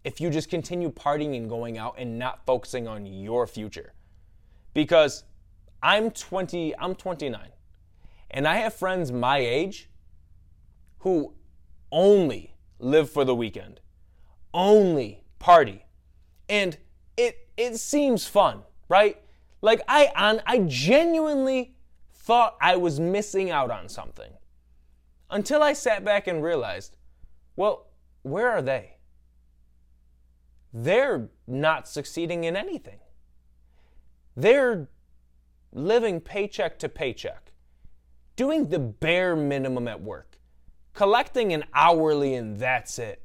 if 0.04 0.20
you 0.20 0.30
just 0.30 0.50
continue 0.50 0.90
partying 0.90 1.37
and 1.37 1.48
going 1.48 1.78
out 1.78 1.94
and 1.96 2.18
not 2.18 2.44
focusing 2.44 2.88
on 2.88 3.06
your 3.06 3.46
future. 3.46 3.94
Because 4.75 5.25
I'm 5.82 6.11
20, 6.11 6.76
I'm 6.78 6.94
29. 6.94 7.49
And 8.30 8.47
I 8.49 8.56
have 8.56 8.75
friends 8.75 9.12
my 9.12 9.38
age 9.38 9.90
who 11.00 11.35
only 11.92 12.56
live 12.78 13.11
for 13.11 13.25
the 13.25 13.35
weekend, 13.35 13.80
only 14.52 15.25
party. 15.38 15.85
And 16.49 16.76
it 17.16 17.49
it 17.56 17.76
seems 17.78 18.26
fun, 18.26 18.62
right? 18.88 19.20
Like 19.62 19.82
I 19.88 20.12
on 20.16 20.42
I 20.47 20.61
genuinely 20.61 21.75
thought 22.12 22.56
I 22.61 22.76
was 22.76 23.00
missing 23.00 23.50
out 23.50 23.70
on 23.70 23.88
something. 23.88 24.32
until 25.30 25.62
I 25.62 25.73
sat 25.73 26.04
back 26.04 26.26
and 26.26 26.42
realized, 26.42 26.97
well, 27.56 27.87
where 28.23 28.50
are 28.50 28.62
they? 28.62 28.97
They're 30.73 31.28
not 31.47 31.88
succeeding 31.88 32.44
in 32.44 32.56
anything. 32.56 33.00
They're 34.37 34.88
living 35.72 36.20
paycheck 36.20 36.78
to 36.78 36.88
paycheck, 36.88 37.52
doing 38.37 38.68
the 38.68 38.78
bare 38.78 39.37
minimum 39.37 39.88
at 39.88 40.00
work, 40.00 40.38
collecting 40.94 41.52
an 41.52 41.64
hourly 41.75 42.34
and 42.34 42.58
that's 42.58 42.98
it. 42.98 43.22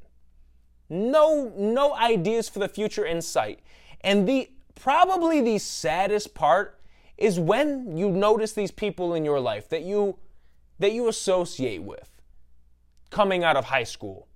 No 0.88 1.52
no 1.56 1.94
ideas 1.94 2.48
for 2.48 2.58
the 2.58 2.68
future 2.68 3.04
in 3.04 3.22
sight. 3.22 3.60
And 4.02 4.28
the 4.28 4.50
probably 4.74 5.40
the 5.40 5.58
saddest 5.58 6.34
part 6.34 6.80
is 7.16 7.38
when 7.38 7.96
you 7.96 8.10
notice 8.10 8.52
these 8.52 8.70
people 8.70 9.14
in 9.14 9.24
your 9.24 9.40
life 9.40 9.68
that 9.70 9.82
you 9.82 10.18
that 10.78 10.92
you 10.92 11.08
associate 11.08 11.82
with 11.82 12.10
coming 13.10 13.44
out 13.44 13.56
of 13.56 13.66
high 13.66 13.84
school, 13.84 14.28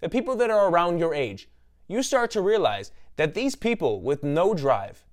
the 0.00 0.08
people 0.08 0.34
that 0.36 0.50
are 0.50 0.68
around 0.68 0.98
your 0.98 1.14
age, 1.14 1.48
you 1.86 2.02
start 2.02 2.30
to 2.32 2.40
realize 2.40 2.90
that 3.16 3.34
these 3.34 3.54
people 3.54 4.00
with 4.00 4.24
no 4.24 4.54
drive 4.54 5.04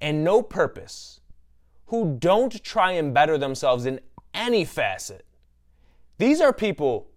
and 0.00 0.24
no 0.24 0.42
purpose, 0.42 1.20
who 1.92 2.16
don't 2.18 2.64
try 2.64 2.92
and 2.92 3.12
better 3.12 3.36
themselves 3.36 3.84
in 3.84 4.00
any 4.32 4.64
facet, 4.64 5.26
these 6.16 6.40
are 6.40 6.50
people 6.50 7.10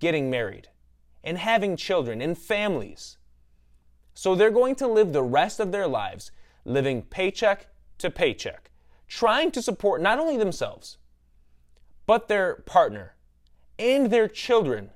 getting 0.00 0.28
married 0.28 0.66
and 1.22 1.38
having 1.38 1.76
children 1.76 2.20
and 2.20 2.36
families. 2.36 3.18
So 4.14 4.34
they're 4.34 4.50
going 4.50 4.74
to 4.76 4.88
live 4.88 5.12
the 5.12 5.22
rest 5.22 5.60
of 5.60 5.70
their 5.70 5.86
lives 5.86 6.32
living 6.64 7.02
paycheck 7.02 7.68
to 7.98 8.10
paycheck, 8.10 8.72
trying 9.06 9.52
to 9.52 9.62
support 9.62 10.02
not 10.02 10.18
only 10.18 10.36
themselves, 10.36 10.98
but 12.04 12.26
their 12.26 12.56
partner 12.66 13.14
and 13.78 14.10
their 14.10 14.26
children 14.26 14.90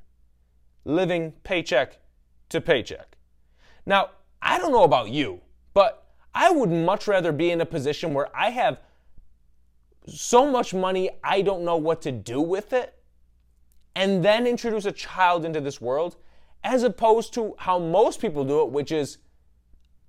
living 0.85 1.35
paycheck 1.45 2.01
to 2.49 2.61
paycheck. 2.61 3.17
Now, 3.87 4.11
I 4.43 4.59
don't 4.59 4.73
know 4.73 4.83
about 4.83 5.11
you, 5.11 5.41
but 5.73 6.09
I 6.35 6.51
would 6.51 6.71
much 6.71 7.07
rather 7.07 7.31
be 7.31 7.53
in 7.53 7.61
a 7.61 7.67
position 7.67 8.13
where 8.13 8.27
I 8.37 8.51
have 8.51 8.81
so 10.11 10.51
much 10.51 10.75
money 10.75 11.11
I 11.23 11.43
don't 11.43 11.65
know 11.65 11.77
what 11.77 12.03
to 12.03 12.13
do 12.13 12.41
with 12.41 12.73
it 12.73 12.95
and 13.95 14.25
then 14.25 14.47
introduce 14.47 14.85
a 14.85 14.93
child 14.93 15.45
into 15.45 15.61
this 15.61 15.81
world 15.81 16.17
as 16.63 16.83
opposed 16.83 17.33
to 17.35 17.55
how 17.59 17.79
most 17.79 18.21
people 18.21 18.45
do 18.45 18.63
it, 18.63 18.71
which 18.71 18.93
is 18.93 19.19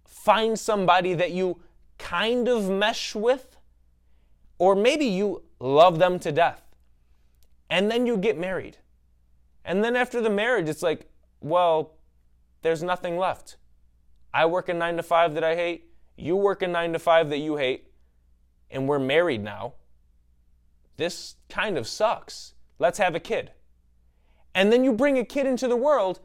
find 0.05 0.59
somebody 0.59 1.13
that 1.13 1.31
you 1.31 1.61
kind 1.97 2.47
of 2.47 2.69
mesh 2.69 3.15
with, 3.15 3.57
or 4.57 4.75
maybe 4.75 5.05
you 5.05 5.43
love 5.59 5.99
them 5.99 6.19
to 6.19 6.31
death, 6.31 6.61
and 7.69 7.89
then 7.89 8.05
you 8.05 8.17
get 8.17 8.37
married. 8.37 8.77
And 9.63 9.83
then 9.83 9.95
after 9.95 10.19
the 10.21 10.29
marriage, 10.29 10.67
it's 10.67 10.83
like, 10.83 11.09
well, 11.39 11.93
there's 12.61 12.83
nothing 12.83 13.17
left. 13.17 13.57
I 14.33 14.45
work 14.45 14.69
a 14.69 14.73
nine 14.73 14.97
to 14.97 15.03
five 15.03 15.33
that 15.35 15.43
I 15.43 15.55
hate, 15.55 15.89
you 16.17 16.35
work 16.35 16.61
a 16.61 16.67
nine 16.67 16.93
to 16.93 16.99
five 16.99 17.29
that 17.29 17.39
you 17.39 17.55
hate, 17.55 17.87
and 18.69 18.87
we're 18.87 18.99
married 18.99 19.43
now. 19.43 19.73
This 21.01 21.37
kind 21.49 21.79
of 21.79 21.87
sucks. 21.87 22.53
Let's 22.77 22.99
have 22.99 23.15
a 23.15 23.19
kid. 23.19 23.53
And 24.53 24.71
then 24.71 24.83
you 24.83 24.93
bring 24.93 25.17
a 25.17 25.25
kid 25.25 25.47
into 25.47 25.67
the 25.67 25.75
world, 25.75 26.19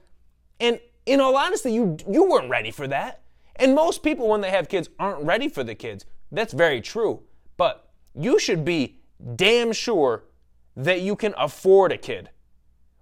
and 0.61 0.79
in 1.07 1.19
all 1.19 1.35
honesty, 1.35 1.73
you, 1.73 1.97
you 2.07 2.25
weren't 2.25 2.51
ready 2.51 2.71
for 2.71 2.87
that. 2.89 3.23
And 3.55 3.75
most 3.75 4.03
people, 4.03 4.29
when 4.29 4.43
they 4.43 4.51
have 4.51 4.69
kids, 4.69 4.91
aren't 4.99 5.25
ready 5.25 5.49
for 5.49 5.65
the 5.65 5.75
kids. 5.75 6.05
That's 6.31 6.53
very 6.53 6.83
true. 6.83 7.23
But 7.57 7.89
you 8.15 8.39
should 8.39 8.67
be 8.67 9.01
damn 9.35 9.73
sure 9.73 10.25
that 10.77 11.01
you 11.01 11.17
can 11.17 11.33
afford 11.39 11.91
a 11.91 11.97
kid 11.97 12.29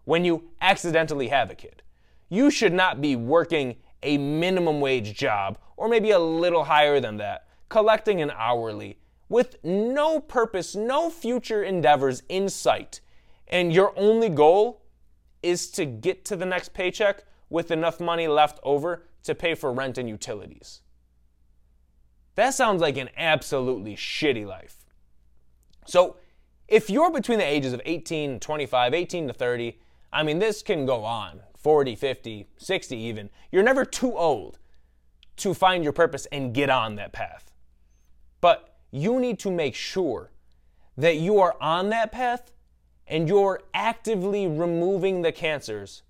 when 0.04 0.24
you 0.24 0.44
accidentally 0.60 1.26
have 1.26 1.50
a 1.50 1.56
kid. 1.56 1.82
You 2.28 2.52
should 2.52 2.72
not 2.72 3.00
be 3.00 3.16
working 3.16 3.74
a 4.04 4.16
minimum 4.16 4.80
wage 4.80 5.18
job 5.18 5.58
or 5.76 5.88
maybe 5.88 6.12
a 6.12 6.20
little 6.20 6.62
higher 6.62 7.00
than 7.00 7.16
that, 7.16 7.48
collecting 7.68 8.22
an 8.22 8.30
hourly 8.30 8.96
with 9.34 9.56
no 9.64 10.20
purpose, 10.20 10.76
no 10.76 11.10
future 11.10 11.64
endeavors 11.64 12.22
in 12.28 12.48
sight. 12.48 13.00
And 13.48 13.72
your 13.72 13.92
only 13.96 14.28
goal 14.28 14.82
is 15.42 15.72
to 15.72 15.84
get 15.84 16.24
to 16.26 16.36
the 16.36 16.46
next 16.46 16.72
paycheck 16.72 17.24
with 17.50 17.72
enough 17.72 17.98
money 17.98 18.28
left 18.28 18.60
over 18.62 19.08
to 19.24 19.34
pay 19.34 19.56
for 19.56 19.72
rent 19.72 19.98
and 19.98 20.08
utilities. 20.08 20.82
That 22.36 22.54
sounds 22.54 22.80
like 22.80 22.96
an 22.96 23.10
absolutely 23.16 23.96
shitty 23.96 24.46
life. 24.46 24.84
So, 25.84 26.14
if 26.68 26.88
you're 26.88 27.10
between 27.10 27.38
the 27.38 27.44
ages 27.44 27.72
of 27.72 27.82
18 27.84 28.30
and 28.30 28.40
25, 28.40 28.94
18 28.94 29.26
to 29.26 29.34
30, 29.34 29.80
I 30.12 30.22
mean, 30.22 30.38
this 30.38 30.62
can 30.62 30.86
go 30.86 31.02
on 31.02 31.40
40, 31.56 31.96
50, 31.96 32.46
60 32.56 32.96
even. 32.96 33.30
You're 33.50 33.64
never 33.64 33.84
too 33.84 34.16
old 34.16 34.60
to 35.38 35.54
find 35.54 35.82
your 35.82 35.92
purpose 35.92 36.28
and 36.30 36.54
get 36.54 36.70
on 36.70 36.94
that 36.94 37.12
path. 37.12 37.50
But 38.40 38.73
you 38.94 39.18
need 39.18 39.38
to 39.40 39.50
make 39.50 39.74
sure 39.74 40.30
that 40.96 41.16
you 41.16 41.40
are 41.40 41.56
on 41.60 41.90
that 41.90 42.12
path 42.12 42.52
and 43.06 43.28
you're 43.28 43.60
actively 43.74 44.46
removing 44.46 45.22
the 45.22 45.32
cancers 45.32 46.02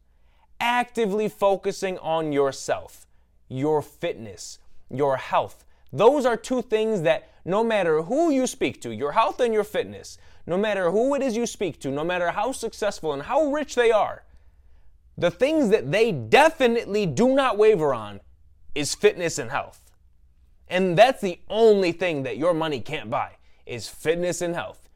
actively 0.65 1.29
focusing 1.29 1.99
on 1.99 2.33
yourself, 2.33 3.07
your 3.49 3.83
fitness, 3.83 4.59
your 4.91 5.19
health. 5.19 5.65
Those 5.93 6.25
are 6.25 6.39
two 6.39 6.63
things 6.63 7.03
that 7.03 7.31
no 7.45 7.63
matter 7.63 8.03
who 8.03 8.31
you 8.31 8.47
speak 8.47 8.81
to, 8.81 8.91
your 8.91 9.13
health 9.13 9.41
and 9.41 9.53
your 9.53 9.65
fitness, 9.65 10.17
no 10.47 10.57
matter 10.57 10.91
who 10.91 11.15
it 11.15 11.23
is 11.23 11.37
you 11.37 11.47
speak 11.47 11.81
to, 11.81 11.91
no 11.91 12.03
matter 12.03 12.31
how 12.31 12.53
successful 12.53 13.13
and 13.13 13.23
how 13.23 13.53
rich 13.53 13.75
they 13.75 13.91
are, 13.91 14.25
the 15.17 15.31
things 15.31 15.69
that 15.69 15.93
they 15.93 16.11
definitely 16.11 17.05
do 17.05 17.35
not 17.35 17.59
waver 17.59 17.93
on 17.93 18.21
is 18.75 18.95
fitness 18.95 19.39
and 19.39 19.51
health. 19.51 19.84
And 20.75 20.99
that's 20.99 21.21
the 21.21 21.39
only 21.49 21.93
thing 21.93 22.25
that 22.25 22.37
your 22.37 22.53
money 22.53 22.81
can't 22.81 23.09
buy 23.09 23.37
is 23.65 23.87
fitness 23.87 24.41
and 24.41 24.57
health. 24.57 24.89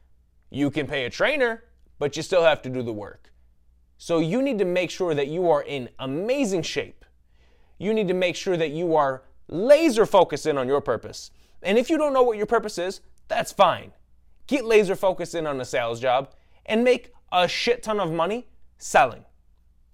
You 0.49 0.69
can 0.69 0.85
pay 0.85 1.05
a 1.05 1.09
trainer, 1.09 1.63
but 1.99 2.17
you 2.17 2.21
still 2.21 2.43
have 2.43 2.61
to 2.63 2.69
do 2.69 2.83
the 2.83 2.91
work. 2.91 3.31
So 3.97 4.19
you 4.19 4.41
need 4.41 4.57
to 4.57 4.65
make 4.65 4.91
sure 4.91 5.13
that 5.15 5.27
you 5.27 5.49
are 5.49 5.61
in 5.61 5.87
amazing 5.97 6.63
shape. 6.63 7.05
You 7.77 7.93
need 7.93 8.09
to 8.09 8.13
make 8.13 8.35
sure 8.35 8.57
that 8.57 8.71
you 8.71 8.97
are 8.97 9.23
laser 9.47 10.05
focused 10.05 10.45
in 10.45 10.57
on 10.57 10.67
your 10.67 10.81
purpose. 10.81 11.31
And 11.63 11.77
if 11.77 11.89
you 11.89 11.97
don't 11.97 12.11
know 12.11 12.23
what 12.23 12.35
your 12.35 12.45
purpose 12.45 12.77
is, 12.77 12.99
that's 13.29 13.53
fine. 13.53 13.93
Get 14.47 14.65
laser 14.65 14.97
focused 14.97 15.33
in 15.33 15.47
on 15.47 15.61
a 15.61 15.65
sales 15.65 16.01
job 16.01 16.33
and 16.65 16.83
make 16.83 17.13
a 17.31 17.47
shit 17.47 17.83
ton 17.83 18.01
of 18.01 18.11
money 18.11 18.47
selling. 18.79 19.23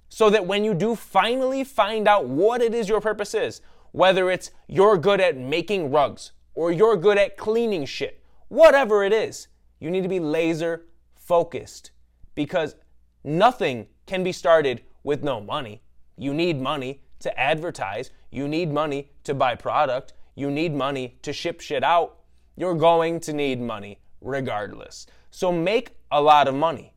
So 0.10 0.32
that 0.32 0.48
when 0.48 0.64
you 0.64 0.74
do 0.74 0.96
finally 0.96 1.64
find 1.64 2.08
out 2.08 2.26
what 2.26 2.64
it 2.64 2.74
is 2.74 2.90
your 2.90 3.02
purpose 3.02 3.36
is, 3.36 3.62
whether 3.96 4.30
it's 4.30 4.52
you're 4.68 4.98
good 4.98 5.22
at 5.22 5.38
making 5.38 5.90
rugs 5.90 6.34
or 6.54 6.70
you're 6.70 6.98
good 6.98 7.18
at 7.18 7.38
cleaning 7.38 7.86
shit, 7.86 8.22
whatever 8.50 9.06
it 9.06 9.14
is, 9.14 9.48
you 9.80 9.90
need 9.90 10.04
to 10.04 10.10
be 10.10 10.20
laser 10.20 10.86
focused 11.16 11.92
because 12.36 12.76
nothing 13.24 13.88
can 14.06 14.22
be 14.22 14.34
started 14.34 14.82
with 15.04 15.24
no 15.24 15.40
money. 15.40 15.82
You 16.18 16.34
need 16.34 16.60
money 16.60 17.04
to 17.20 17.40
advertise, 17.40 18.12
you 18.32 18.50
need 18.50 18.70
money 18.70 19.12
to 19.24 19.34
buy 19.34 19.56
product, 19.56 20.12
you 20.36 20.52
need 20.52 20.76
money 20.76 21.18
to 21.22 21.32
ship 21.32 21.62
shit 21.62 21.82
out. 21.82 22.18
You're 22.58 22.76
going 22.76 23.22
to 23.22 23.32
need 23.32 23.62
money 23.62 24.02
regardless. 24.20 25.08
So 25.32 25.54
make 25.54 25.96
a 26.12 26.22
lot 26.22 26.50
of 26.50 26.56
money. 26.56 26.96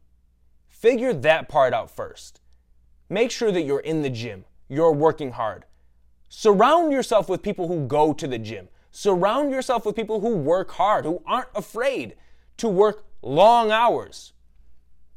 Figure 0.66 1.12
that 1.12 1.48
part 1.48 1.72
out 1.72 1.92
first. 1.92 2.40
Make 3.08 3.30
sure 3.30 3.52
that 3.52 3.62
you're 3.62 3.78
in 3.78 4.02
the 4.02 4.10
gym, 4.10 4.46
you're 4.68 4.92
working 4.92 5.30
hard. 5.30 5.64
Surround 6.28 6.92
yourself 6.92 7.28
with 7.28 7.42
people 7.42 7.68
who 7.68 7.86
go 7.86 8.12
to 8.12 8.26
the 8.26 8.38
gym. 8.38 8.68
Surround 8.90 9.50
yourself 9.50 9.86
with 9.86 9.96
people 9.96 10.20
who 10.20 10.36
work 10.36 10.72
hard, 10.72 11.04
who 11.04 11.22
aren't 11.26 11.48
afraid 11.54 12.16
to 12.56 12.68
work 12.68 13.04
long 13.22 13.70
hours. 13.70 14.32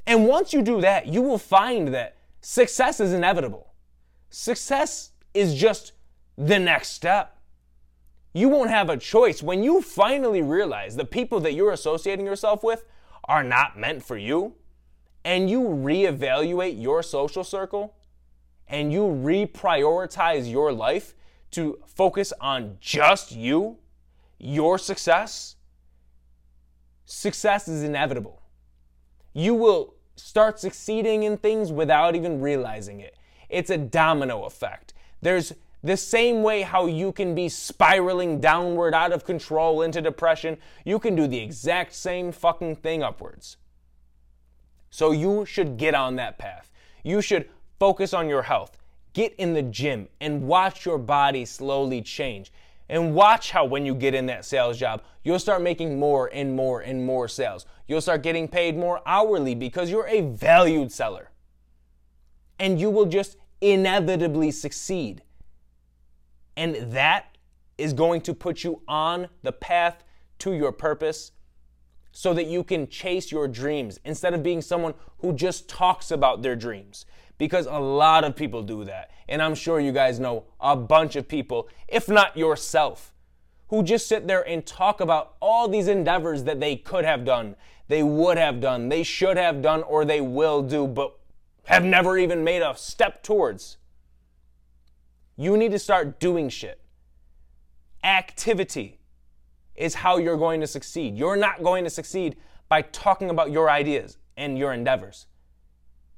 And 0.06 0.28
once 0.28 0.54
you 0.54 0.62
do 0.62 0.82
that, 0.82 1.08
you 1.08 1.22
will 1.22 1.38
find 1.38 1.94
that 1.94 2.18
success 2.42 3.00
is 3.00 3.14
inevitable. 3.14 3.74
Success 4.30 5.12
is 5.34 5.56
just 5.56 5.94
the 6.38 6.60
next 6.60 6.90
step. 6.90 7.38
You 8.34 8.48
won't 8.48 8.70
have 8.70 8.90
a 8.90 8.98
choice 8.98 9.44
when 9.44 9.62
you 9.62 9.82
finally 9.82 10.42
realize 10.42 10.96
the 10.96 11.06
people 11.06 11.40
that 11.42 11.54
you're 11.54 11.72
associating 11.72 12.26
yourself 12.26 12.64
with 12.64 12.86
are 13.26 13.44
not 13.44 13.78
meant 13.78 14.04
for 14.04 14.18
you, 14.18 14.56
and 15.24 15.50
you 15.50 15.62
reevaluate 15.62 16.82
your 16.82 17.04
social 17.04 17.44
circle 17.44 17.94
and 18.72 18.92
you 18.92 19.04
reprioritize 19.04 20.50
your 20.50 20.72
life 20.72 21.14
to 21.52 21.80
focus 21.86 22.34
on 22.42 22.78
just 22.80 23.32
you, 23.32 23.78
your 24.40 24.78
success. 24.80 25.56
Success 27.06 27.68
is 27.68 27.84
inevitable 27.84 28.42
you 29.34 29.54
will 29.54 29.96
start 30.16 30.60
succeeding 30.60 31.24
in 31.24 31.38
things 31.38 31.72
without 31.72 32.16
even 32.16 32.42
realizing 32.42 33.00
it. 33.00 33.18
It's 33.50 33.70
a 33.70 33.78
domino 33.78 34.44
effect. 34.44 34.94
There's 35.22 35.54
the 35.84 35.98
same 35.98 36.44
way 36.44 36.62
how 36.62 36.86
you 36.86 37.12
can 37.12 37.34
be 37.34 37.50
spiraling 37.50 38.40
downward 38.40 38.94
out 38.94 39.12
of 39.12 39.26
control 39.26 39.82
into 39.82 40.02
depression, 40.02 40.58
you 40.86 41.00
can 41.00 41.16
do 41.16 41.28
the 41.28 41.40
exact 41.40 41.96
same 41.96 42.32
fucking 42.32 42.78
thing 42.78 43.02
upwards. 43.02 43.58
So 44.92 45.12
you 45.12 45.46
should 45.46 45.78
get 45.78 45.96
on 45.96 46.18
that 46.18 46.38
path. 46.38 46.72
You 47.04 47.22
should 47.22 47.50
focus 47.82 48.14
on 48.14 48.30
your 48.30 48.44
health. 48.44 48.78
Get 49.14 49.34
in 49.40 49.56
the 49.56 49.64
gym 49.64 50.08
and 50.20 50.44
watch 50.44 50.86
your 50.86 51.00
body 51.00 51.46
slowly 51.46 52.00
change. 52.04 52.54
And 52.88 53.16
watch 53.16 53.50
how 53.50 53.66
when 53.66 53.88
you 53.88 53.96
get 53.96 54.14
in 54.14 54.28
that 54.28 54.46
sales 54.46 54.78
job, 54.78 55.02
you'll 55.24 55.40
start 55.40 55.64
making 55.64 55.98
more 55.98 56.30
and 56.32 56.56
more 56.56 56.82
and 56.82 57.04
more 57.04 57.28
sales. 57.28 57.66
You'll 57.88 58.02
start 58.02 58.22
getting 58.22 58.48
paid 58.48 58.78
more 58.78 59.02
hourly 59.08 59.56
because 59.56 59.90
you're 59.90 60.06
a 60.06 60.22
valued 60.22 60.92
seller. 60.92 61.32
And 62.60 62.80
you 62.80 62.92
will 62.92 63.08
just 63.08 63.36
inevitably 63.62 64.52
succeed. 64.52 65.24
And 66.56 66.76
that 66.94 67.36
is 67.80 67.94
going 67.94 68.22
to 68.22 68.36
put 68.36 68.64
you 68.64 68.84
on 68.88 69.28
the 69.42 69.54
path 69.54 70.04
to 70.38 70.54
your 70.54 70.72
purpose 70.72 71.32
so 72.12 72.32
that 72.36 72.46
you 72.46 72.64
can 72.64 72.88
chase 72.88 73.32
your 73.32 73.48
dreams 73.48 74.00
instead 74.06 74.36
of 74.36 74.44
being 74.44 74.62
someone 74.62 74.94
who 75.18 75.34
just 75.34 75.68
talks 75.68 76.12
about 76.12 76.44
their 76.44 76.56
dreams. 76.56 77.08
Because 77.42 77.66
a 77.66 77.80
lot 77.80 78.24
of 78.24 78.36
people 78.36 78.62
do 78.62 78.84
that. 78.84 79.10
And 79.28 79.42
I'm 79.42 79.56
sure 79.56 79.80
you 79.80 79.92
guys 79.92 80.20
know 80.20 80.44
a 80.60 80.76
bunch 80.76 81.16
of 81.16 81.28
people, 81.28 81.70
if 81.88 82.08
not 82.08 82.38
yourself, 82.38 83.16
who 83.70 83.82
just 83.82 84.08
sit 84.08 84.28
there 84.28 84.48
and 84.48 84.64
talk 84.64 85.02
about 85.02 85.34
all 85.40 85.68
these 85.68 85.88
endeavors 85.88 86.44
that 86.44 86.60
they 86.60 86.76
could 86.76 87.04
have 87.04 87.26
done, 87.26 87.56
they 87.88 88.04
would 88.04 88.38
have 88.38 88.60
done, 88.60 88.90
they 88.90 89.02
should 89.02 89.38
have 89.38 89.64
done, 89.64 89.82
or 89.82 90.06
they 90.06 90.22
will 90.22 90.62
do, 90.62 90.86
but 90.86 91.18
have 91.64 91.84
never 91.84 92.16
even 92.16 92.44
made 92.44 92.62
a 92.62 92.78
step 92.78 93.24
towards. 93.24 93.78
You 95.36 95.58
need 95.58 95.72
to 95.72 95.80
start 95.80 96.20
doing 96.20 96.48
shit. 96.48 96.80
Activity 98.04 99.00
is 99.76 99.96
how 99.96 100.18
you're 100.20 100.38
going 100.38 100.62
to 100.62 100.68
succeed. 100.68 101.18
You're 101.18 101.38
not 101.38 101.64
going 101.64 101.86
to 101.86 101.90
succeed 101.90 102.36
by 102.70 102.84
talking 102.84 103.32
about 103.32 103.50
your 103.50 103.68
ideas 103.68 104.20
and 104.38 104.60
your 104.60 104.74
endeavors. 104.74 105.26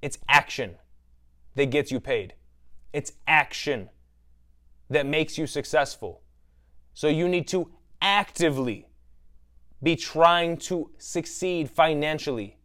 It's 0.01 0.17
action 0.27 0.75
that 1.55 1.67
gets 1.67 1.91
you 1.91 1.99
paid, 1.99 2.33
it's 2.91 3.13
action 3.27 3.89
that 4.89 5.05
makes 5.05 5.37
you 5.37 5.47
successful. 5.47 6.21
So 6.93 7.07
you 7.07 7.27
need 7.27 7.47
to 7.49 7.69
actively 8.01 8.87
be 9.81 9.95
trying 9.95 10.57
to 10.57 10.89
succeed 10.97 11.69
financially, 11.69 12.57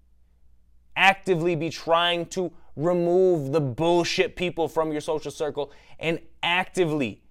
actively 0.97 1.57
be 1.57 1.71
trying 1.71 2.27
to 2.27 2.53
remove 2.77 3.53
the 3.53 3.61
bullshit 3.61 4.37
people 4.37 4.69
from 4.69 4.93
your 4.93 5.01
social 5.01 5.31
circle, 5.31 5.73
and 5.99 6.21
actively 6.43 7.23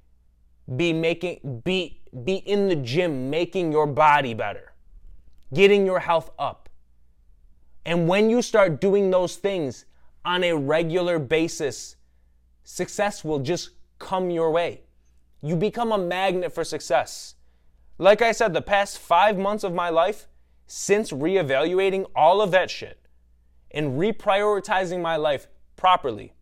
be 0.75 0.91
making 0.91 1.61
be 1.63 2.01
be 2.25 2.35
in 2.35 2.67
the 2.67 2.75
gym 2.75 3.29
making 3.29 3.71
your 3.71 3.87
body 3.87 4.33
better 4.33 4.73
getting 5.53 5.85
your 5.85 5.99
health 5.99 6.31
up. 6.37 6.69
And 7.85 8.07
when 8.07 8.29
you 8.29 8.41
start 8.41 8.81
doing 8.81 9.09
those 9.09 9.37
things 9.37 9.85
on 10.27 10.43
a 10.43 10.53
regular 10.53 11.17
basis 11.17 11.95
success 12.63 13.23
will 13.23 13.39
just 13.39 13.71
come 13.97 14.29
your 14.29 14.51
way 14.51 14.81
you 15.41 15.55
become 15.55 15.91
a 15.91 15.97
magnet 15.97 16.53
for 16.53 16.63
success 16.63 17.35
like 17.97 18.21
i 18.21 18.31
said 18.31 18.53
the 18.53 18.61
past 18.61 18.99
5 18.99 19.37
months 19.37 19.63
of 19.63 19.73
my 19.73 19.89
life 19.89 20.27
since 20.67 21.11
reevaluating 21.11 22.05
all 22.15 22.41
of 22.41 22.51
that 22.51 22.69
shit 22.69 22.99
and 23.71 23.97
reprioritizing 23.97 25.01
my 25.01 25.15
life 25.15 25.47
properly 25.75 26.33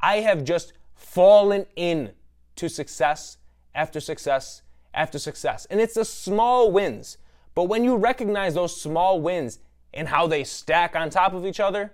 i 0.00 0.16
have 0.16 0.42
just 0.42 0.72
fallen 0.94 1.66
in 1.76 2.12
to 2.56 2.68
success 2.68 3.36
after 3.74 4.00
success 4.00 4.62
after 4.98 5.18
success. 5.18 5.66
And 5.70 5.80
it's 5.80 5.94
the 5.94 6.04
small 6.04 6.70
wins. 6.70 7.18
But 7.54 7.64
when 7.64 7.84
you 7.84 7.96
recognize 7.96 8.54
those 8.54 8.78
small 8.78 9.20
wins 9.20 9.58
and 9.94 10.08
how 10.08 10.26
they 10.26 10.44
stack 10.44 10.96
on 10.96 11.10
top 11.10 11.32
of 11.32 11.46
each 11.46 11.60
other, 11.60 11.92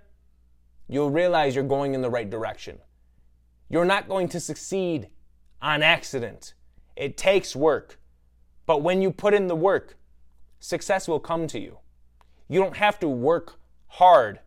you'll 0.88 1.11
realize 1.11 1.55
you're 1.55 1.64
going 1.64 1.94
in 1.94 2.03
the 2.03 2.11
right 2.11 2.29
direction. 2.29 2.79
You're 3.68 3.85
not 3.85 4.09
going 4.09 4.29
to 4.29 4.40
succeed 4.40 5.09
on 5.61 5.83
accident. 5.83 6.55
It 6.97 7.16
takes 7.16 7.57
work. 7.57 7.99
But 8.66 8.83
when 8.83 9.03
you 9.03 9.11
put 9.11 9.35
in 9.35 9.47
the 9.47 9.57
work, 9.57 9.97
success 10.61 11.09
will 11.09 11.20
come 11.20 11.47
to 11.49 11.59
you. 11.59 11.79
You 12.49 12.61
don't 12.61 12.77
have 12.77 12.99
to 13.01 13.09
work 13.09 13.59
hard 13.88 14.40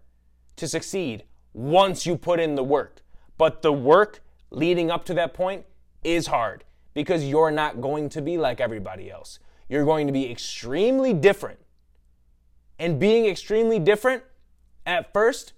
to 0.55 0.67
succeed 0.67 1.23
once 1.53 2.05
you 2.05 2.17
put 2.17 2.39
in 2.39 2.55
the 2.55 2.63
work. 2.63 3.01
But 3.37 3.61
the 3.61 3.73
work 3.73 4.21
leading 4.49 4.89
up 4.91 5.05
to 5.05 5.13
that 5.15 5.33
point 5.33 5.65
is 6.03 6.27
hard 6.27 6.63
because 6.93 7.25
you're 7.25 7.51
not 7.51 7.81
going 7.81 8.09
to 8.09 8.21
be 8.21 8.37
like 8.37 8.59
everybody 8.59 9.11
else. 9.11 9.39
You're 9.69 9.85
going 9.85 10.07
to 10.07 10.13
be 10.13 10.29
extremely 10.31 11.13
different. 11.13 11.59
And 12.79 12.99
being 12.99 13.25
extremely 13.25 13.79
different 13.79 14.23
at 14.85 15.11
first 15.13 15.53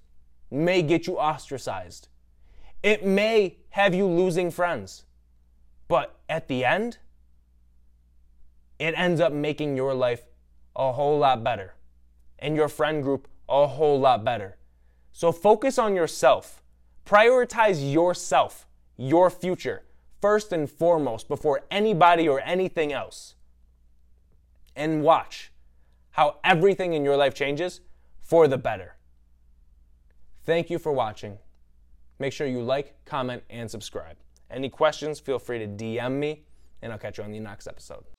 may 0.52 0.82
get 0.82 1.08
you 1.08 1.18
ostracized. 1.18 2.08
It 2.82 3.06
may 3.06 3.58
have 3.70 3.94
you 3.94 4.06
losing 4.06 4.52
friends. 4.52 5.04
But 5.88 6.16
at 6.30 6.48
the 6.48 6.64
end, 6.66 6.98
it 8.78 8.94
ends 8.96 9.20
up 9.20 9.34
making 9.34 9.76
your 9.76 9.94
life 9.94 10.24
a 10.76 10.92
whole 10.94 11.20
lot 11.20 11.44
better 11.44 11.74
and 12.38 12.56
your 12.56 12.70
friend 12.70 13.04
group 13.04 13.28
a 13.50 13.68
whole 13.68 14.00
lot 14.00 14.24
better. 14.24 14.58
So 15.12 15.32
focus 15.32 15.78
on 15.78 15.96
yourself. 15.96 16.64
Prioritize 17.06 17.92
yourself, 17.92 18.68
your 18.96 19.30
future 19.30 19.84
first 20.22 20.52
and 20.52 20.70
foremost 20.70 21.28
before 21.28 21.62
anybody 21.72 22.28
or 22.28 22.42
anything 22.42 22.94
else. 22.94 23.36
And 24.76 25.02
watch 25.02 25.52
how 26.12 26.38
everything 26.44 26.94
in 26.94 27.04
your 27.04 27.18
life 27.18 27.34
changes 27.34 27.82
for 28.20 28.48
the 28.48 28.58
better. 28.58 28.96
Thank 30.46 30.70
you 30.70 30.80
for 30.80 30.92
watching. 30.92 31.38
Make 32.20 32.34
sure 32.34 32.48
you 32.48 32.62
like, 32.62 32.96
comment, 33.06 33.44
and 33.50 33.70
subscribe. 33.70 34.18
Any 34.52 34.70
questions, 34.70 35.20
feel 35.20 35.40
free 35.40 35.60
to 35.60 35.68
DM 35.68 36.14
me, 36.14 36.44
and 36.82 36.92
I'll 36.92 37.00
catch 37.00 37.18
you 37.18 37.24
on 37.24 37.32
the 37.32 37.40
next 37.40 37.68
episode. 37.68 38.19